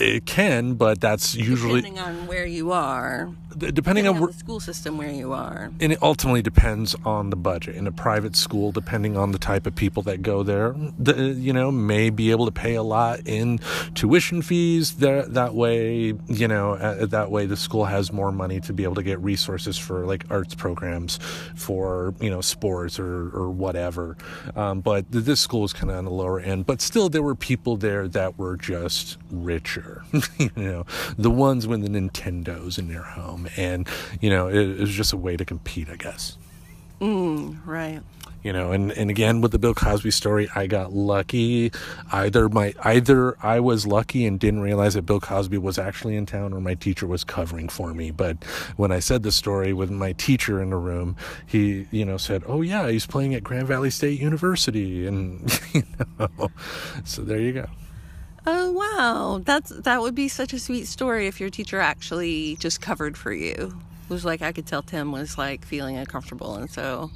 [0.00, 4.60] it can, but that's usually depending on where you are depending on, on the school
[4.60, 5.70] system where you are.
[5.80, 7.76] And it ultimately depends on the budget.
[7.76, 11.52] In a private school, depending on the type of people that go there, the, you
[11.52, 13.58] know, may be able to pay a lot in
[13.94, 14.96] tuition fees.
[14.96, 18.84] There, that way, you know, uh, that way the school has more money to be
[18.84, 21.18] able to get resources for like arts programs,
[21.54, 24.16] for you know, sports or or whatever.
[24.54, 26.66] Um, but this school is kind of on the lower end.
[26.66, 29.85] But still, there were people there that were just richer.
[30.38, 30.86] you know,
[31.18, 33.48] the ones with the Nintendos in their home.
[33.56, 33.88] And
[34.20, 36.36] you know it, it was just a way to compete, I guess.
[37.00, 38.00] Mm, right.
[38.42, 41.72] You know and, and again with the bill cosby story i got lucky.
[42.12, 46.26] Either my either i was lucky and didn't realize that bill cosby was actually in
[46.26, 48.12] town or my teacher was covering for me.
[48.12, 48.44] But
[48.76, 52.44] when i said the story with my teacher in the room he you know said
[52.46, 55.08] oh yeah he's playing at grand valley state university.
[55.08, 55.82] And you
[56.16, 56.50] know
[57.04, 57.66] so there you go
[58.46, 62.80] Oh wow, that's that would be such a sweet story if your teacher actually just
[62.80, 63.52] covered for you.
[64.08, 67.10] It was like I could tell Tim was like feeling uncomfortable, and so.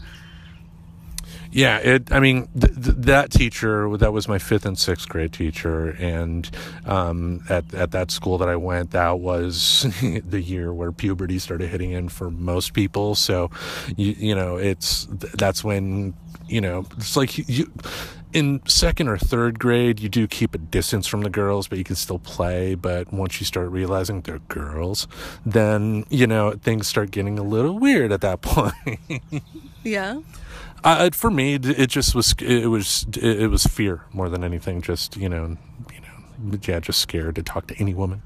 [1.52, 2.12] Yeah, it.
[2.12, 6.48] I mean, th- th- that teacher that was my fifth and sixth grade teacher, and
[6.84, 9.86] um, at at that school that I went, that was
[10.24, 13.14] the year where puberty started hitting in for most people.
[13.14, 13.50] So,
[13.96, 16.14] you you know, it's that's when
[16.48, 17.70] you know it's like you
[18.32, 21.84] in second or third grade, you do keep a distance from the girls, but you
[21.84, 22.74] can still play.
[22.74, 25.08] But once you start realizing they're girls,
[25.44, 29.22] then, you know, things start getting a little weird at that point.
[29.82, 30.20] yeah.
[30.82, 34.80] Uh, for me, it just was, it was, it was fear more than anything.
[34.80, 35.56] Just, you know,
[35.92, 38.22] you know, yeah, just scared to talk to any woman.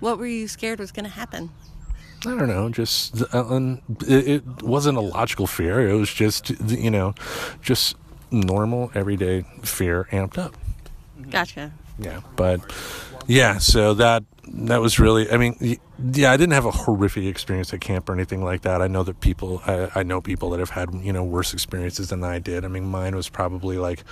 [0.00, 1.50] What were you scared was going to happen?
[2.26, 3.76] I don't know, just uh,
[4.08, 5.88] it, it wasn't a logical fear.
[5.88, 7.14] It was just, you know,
[7.62, 7.94] just
[8.30, 10.56] normal everyday fear amped up.
[11.30, 11.72] Gotcha.
[11.98, 12.60] Yeah, but
[13.26, 15.30] yeah, so that that was really.
[15.30, 15.78] I mean,
[16.12, 18.80] yeah, I didn't have a horrific experience at camp or anything like that.
[18.80, 22.08] I know that people, I, I know people that have had you know worse experiences
[22.08, 22.64] than I did.
[22.64, 24.04] I mean, mine was probably like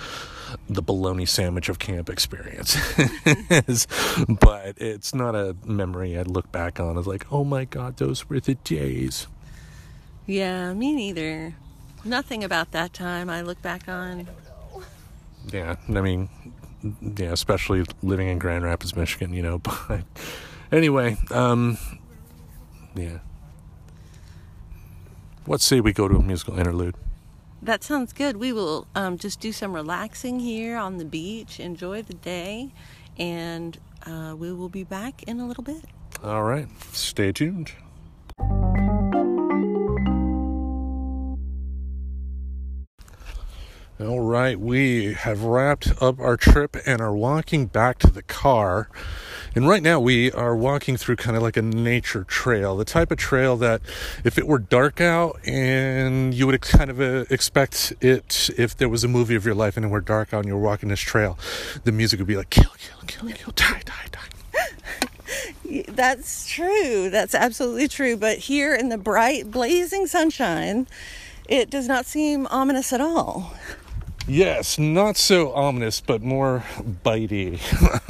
[0.69, 2.77] the bologna sandwich of camp experience,
[4.39, 8.29] but it's not a memory I look back on as like, oh my god, those
[8.29, 9.27] were the days.
[10.25, 11.55] Yeah, me neither.
[12.07, 14.27] Nothing about that time I look back on.
[15.51, 16.29] Yeah, I mean,
[17.01, 19.61] yeah, especially living in Grand Rapids, Michigan, you know.
[19.89, 20.01] But
[20.71, 21.77] anyway, um,
[22.95, 23.19] yeah.
[25.45, 26.95] Let's say we go to a musical interlude.
[27.61, 28.37] That sounds good.
[28.37, 32.71] We will um, just do some relaxing here on the beach, enjoy the day,
[33.17, 35.83] and uh, we will be back in a little bit.
[36.23, 36.67] All right.
[36.93, 37.71] Stay tuned.
[43.99, 48.89] All right, we have wrapped up our trip and are walking back to the car.
[49.55, 53.09] And right now we are walking through kind of like a nature trail, the type
[53.09, 53.81] of trail that
[54.23, 58.87] if it were dark out and you would kind of uh, expect it if there
[58.87, 60.99] was a movie of your life and it were dark out and you're walking this
[60.99, 61.39] trail,
[61.83, 65.83] the music would be like kill, kill, kill, kill, die, die, die.
[65.87, 67.09] That's true.
[67.09, 68.15] That's absolutely true.
[68.15, 70.85] But here in the bright, blazing sunshine,
[71.49, 73.53] it does not seem ominous at all.
[74.27, 76.65] Yes, not so ominous, but more
[77.03, 77.59] bitey.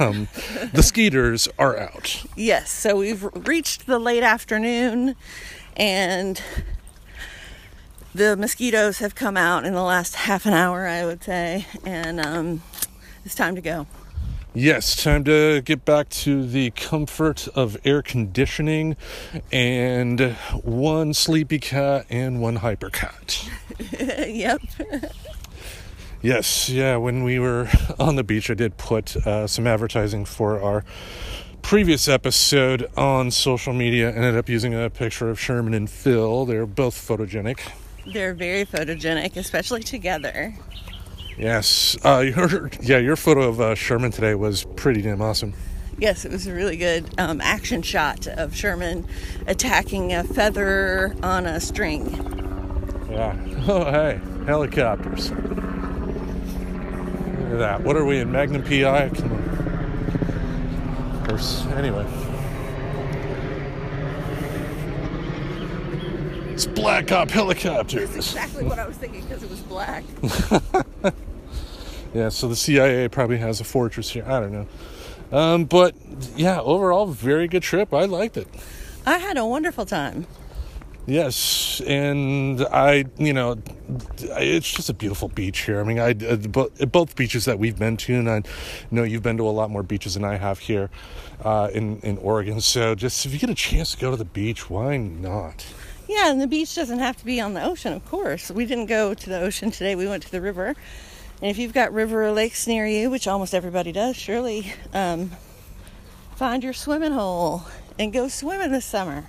[0.00, 0.26] um,
[0.72, 2.24] the skeeters are out.
[2.34, 5.14] Yes, so we've reached the late afternoon,
[5.76, 6.42] and
[8.12, 12.18] the mosquitoes have come out in the last half an hour, I would say, and
[12.18, 12.62] um,
[13.24, 13.86] it's time to go.
[14.54, 18.96] Yes, time to get back to the comfort of air conditioning
[19.52, 20.32] and
[20.64, 23.48] one sleepy cat and one hyper cat.
[24.00, 24.60] yep.
[26.20, 26.96] Yes, yeah.
[26.96, 30.84] When we were on the beach, I did put uh, some advertising for our
[31.62, 34.10] previous episode on social media.
[34.10, 36.44] Ended up using a picture of Sherman and Phil.
[36.44, 37.60] They're both photogenic.
[38.06, 40.54] They're very photogenic, especially together.
[41.36, 41.96] Yes.
[42.04, 45.54] Uh, your, yeah, your photo of uh, Sherman today was pretty damn awesome.
[45.98, 49.06] Yes, it was a really good um, action shot of Sherman
[49.46, 52.06] attacking a feather on a string.
[53.10, 53.36] Yeah.
[53.70, 55.30] Oh, hey, helicopters.
[57.48, 57.82] Look at that.
[57.82, 59.08] What are we in Magnum PI?
[59.08, 59.38] Come on.
[61.78, 62.06] Anyway.
[66.52, 68.10] It's Black Op helicopters.
[68.10, 70.04] That's exactly what I was thinking because it was black.
[72.14, 74.24] yeah, so the CIA probably has a fortress here.
[74.26, 74.66] I don't know.
[75.32, 75.94] Um, but
[76.36, 77.94] yeah, overall, very good trip.
[77.94, 78.48] I liked it.
[79.06, 80.26] I had a wonderful time.
[81.08, 83.56] Yes, and I, you know,
[84.18, 85.80] it's just a beautiful beach here.
[85.80, 88.42] I mean, I both beaches that we've been to, and I
[88.90, 90.90] know you've been to a lot more beaches than I have here
[91.42, 92.60] uh, in in Oregon.
[92.60, 95.64] So, just if you get a chance to go to the beach, why not?
[96.08, 98.50] Yeah, and the beach doesn't have to be on the ocean, of course.
[98.50, 99.94] We didn't go to the ocean today.
[99.94, 100.76] We went to the river.
[101.40, 105.30] And if you've got river or lakes near you, which almost everybody does, surely um,
[106.36, 107.62] find your swimming hole
[107.98, 109.24] and go swimming this summer.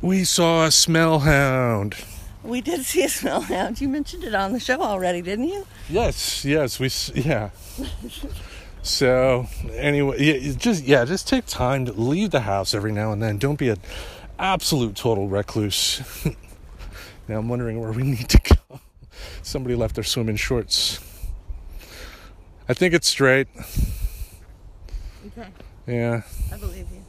[0.00, 1.96] We saw a smell hound.
[2.44, 3.80] We did see a smell hound.
[3.80, 5.66] You mentioned it on the show already, didn't you?
[5.88, 6.88] Yes, yes, we
[7.20, 7.50] yeah.
[8.82, 13.20] so anyway, yeah, just yeah, just take time to leave the house every now and
[13.20, 13.38] then.
[13.38, 13.80] Don't be an
[14.38, 16.00] absolute total recluse.
[17.28, 18.80] now I'm wondering where we need to go.
[19.42, 21.00] Somebody left their swimming shorts.
[22.68, 23.48] I think it's straight.
[25.26, 25.48] Okay.
[25.86, 26.22] Yeah.
[26.52, 27.02] I believe you.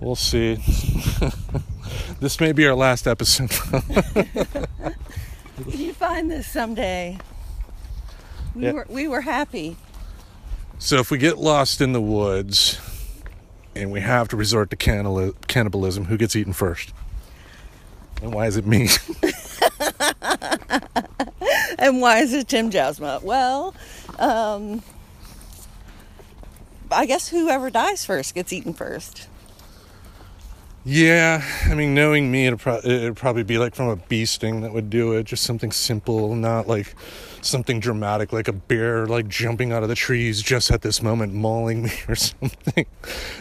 [0.00, 0.54] We'll see.
[2.20, 3.50] this may be our last episode.
[3.50, 4.66] Can
[5.66, 7.18] you find this someday?
[8.54, 8.72] We yeah.
[8.72, 9.76] were we were happy.
[10.78, 12.80] So if we get lost in the woods
[13.74, 16.92] and we have to resort to cannibalism, who gets eaten first?
[18.22, 18.88] And why is it me?
[21.78, 23.22] and why is it Tim Jasma?
[23.22, 23.74] Well,
[24.18, 24.82] um,
[26.90, 29.28] I guess whoever dies first gets eaten first.
[30.90, 34.62] Yeah, I mean, knowing me, it'd, pro- it'd, probably be like from a bee sting
[34.62, 35.24] that would do it.
[35.24, 36.94] Just something simple, not like
[37.42, 41.34] something dramatic, like a bear like jumping out of the trees just at this moment,
[41.34, 42.86] mauling me or something.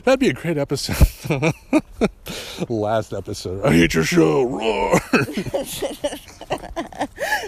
[0.04, 1.54] That'd be a great episode.
[2.68, 3.64] Last episode.
[3.64, 4.44] I hate your show.
[4.44, 5.00] Roar.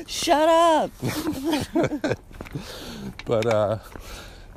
[0.08, 0.92] Shut up.
[3.26, 3.80] but uh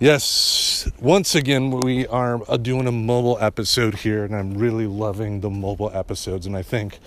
[0.02, 5.42] Yes, once again, we are uh, doing a mobile episode here, and I'm really loving
[5.42, 6.44] the mobile episodes.
[6.44, 6.98] And I think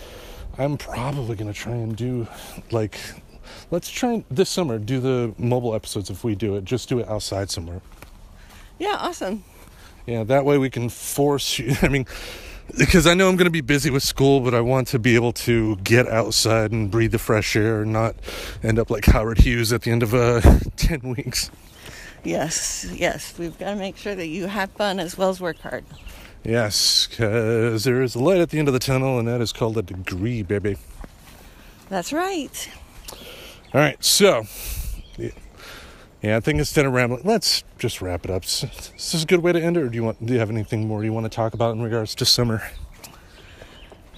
[0.57, 2.25] I'm probably going to try and do
[2.71, 2.97] like
[3.69, 6.63] let's try and, this summer do the mobile episodes if we do it.
[6.63, 7.81] Just do it outside somewhere.
[8.79, 9.43] Yeah, awesome.
[10.05, 11.75] Yeah, that way we can force you.
[11.81, 12.05] I mean,
[12.77, 15.15] because I know I'm going to be busy with school, but I want to be
[15.15, 18.15] able to get outside and breathe the fresh air and not
[18.63, 20.39] end up like Howard Hughes at the end of uh,
[20.77, 21.51] 10 weeks.
[22.25, 23.37] Yes, yes.
[23.37, 25.85] We've got to make sure that you have fun as well as work hard.
[26.43, 29.53] Yes, because there is a light at the end of the tunnel, and that is
[29.53, 30.77] called a degree, baby.
[31.89, 32.69] That's right.
[33.73, 34.45] All right, so
[36.21, 38.45] yeah, I think instead of rambling, let's just wrap it up.
[38.45, 38.61] Is
[38.95, 40.25] this a good way to end it, or do you want?
[40.25, 42.63] Do you have anything more you want to talk about in regards to summer?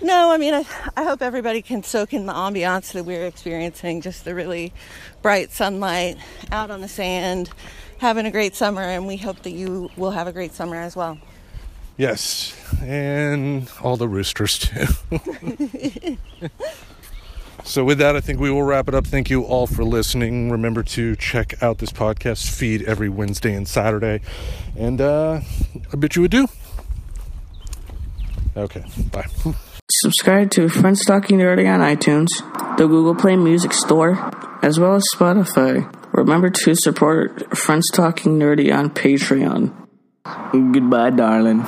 [0.01, 0.63] No, I mean, I,
[0.95, 4.01] I hope everybody can soak in the ambiance that we're experiencing.
[4.01, 4.71] Just the really
[5.21, 6.17] bright sunlight
[6.51, 7.49] out on the sand,
[7.99, 10.95] having a great summer, and we hope that you will have a great summer as
[10.95, 11.17] well.
[11.97, 14.85] Yes, and all the roosters too.
[17.67, 19.05] So, with that, I think we will wrap it up.
[19.05, 20.49] Thank you all for listening.
[20.49, 24.21] Remember to check out this podcast feed every Wednesday and Saturday.
[24.77, 25.41] And uh,
[25.91, 26.47] I bet you would do.
[28.55, 29.25] Okay, bye.
[30.01, 32.27] Subscribe to Friends Talking Nerdy on iTunes,
[32.77, 34.29] the Google Play Music Store,
[34.61, 35.91] as well as Spotify.
[36.13, 39.73] Remember to support Friends Talking Nerdy on Patreon.
[40.51, 41.67] Goodbye, darling.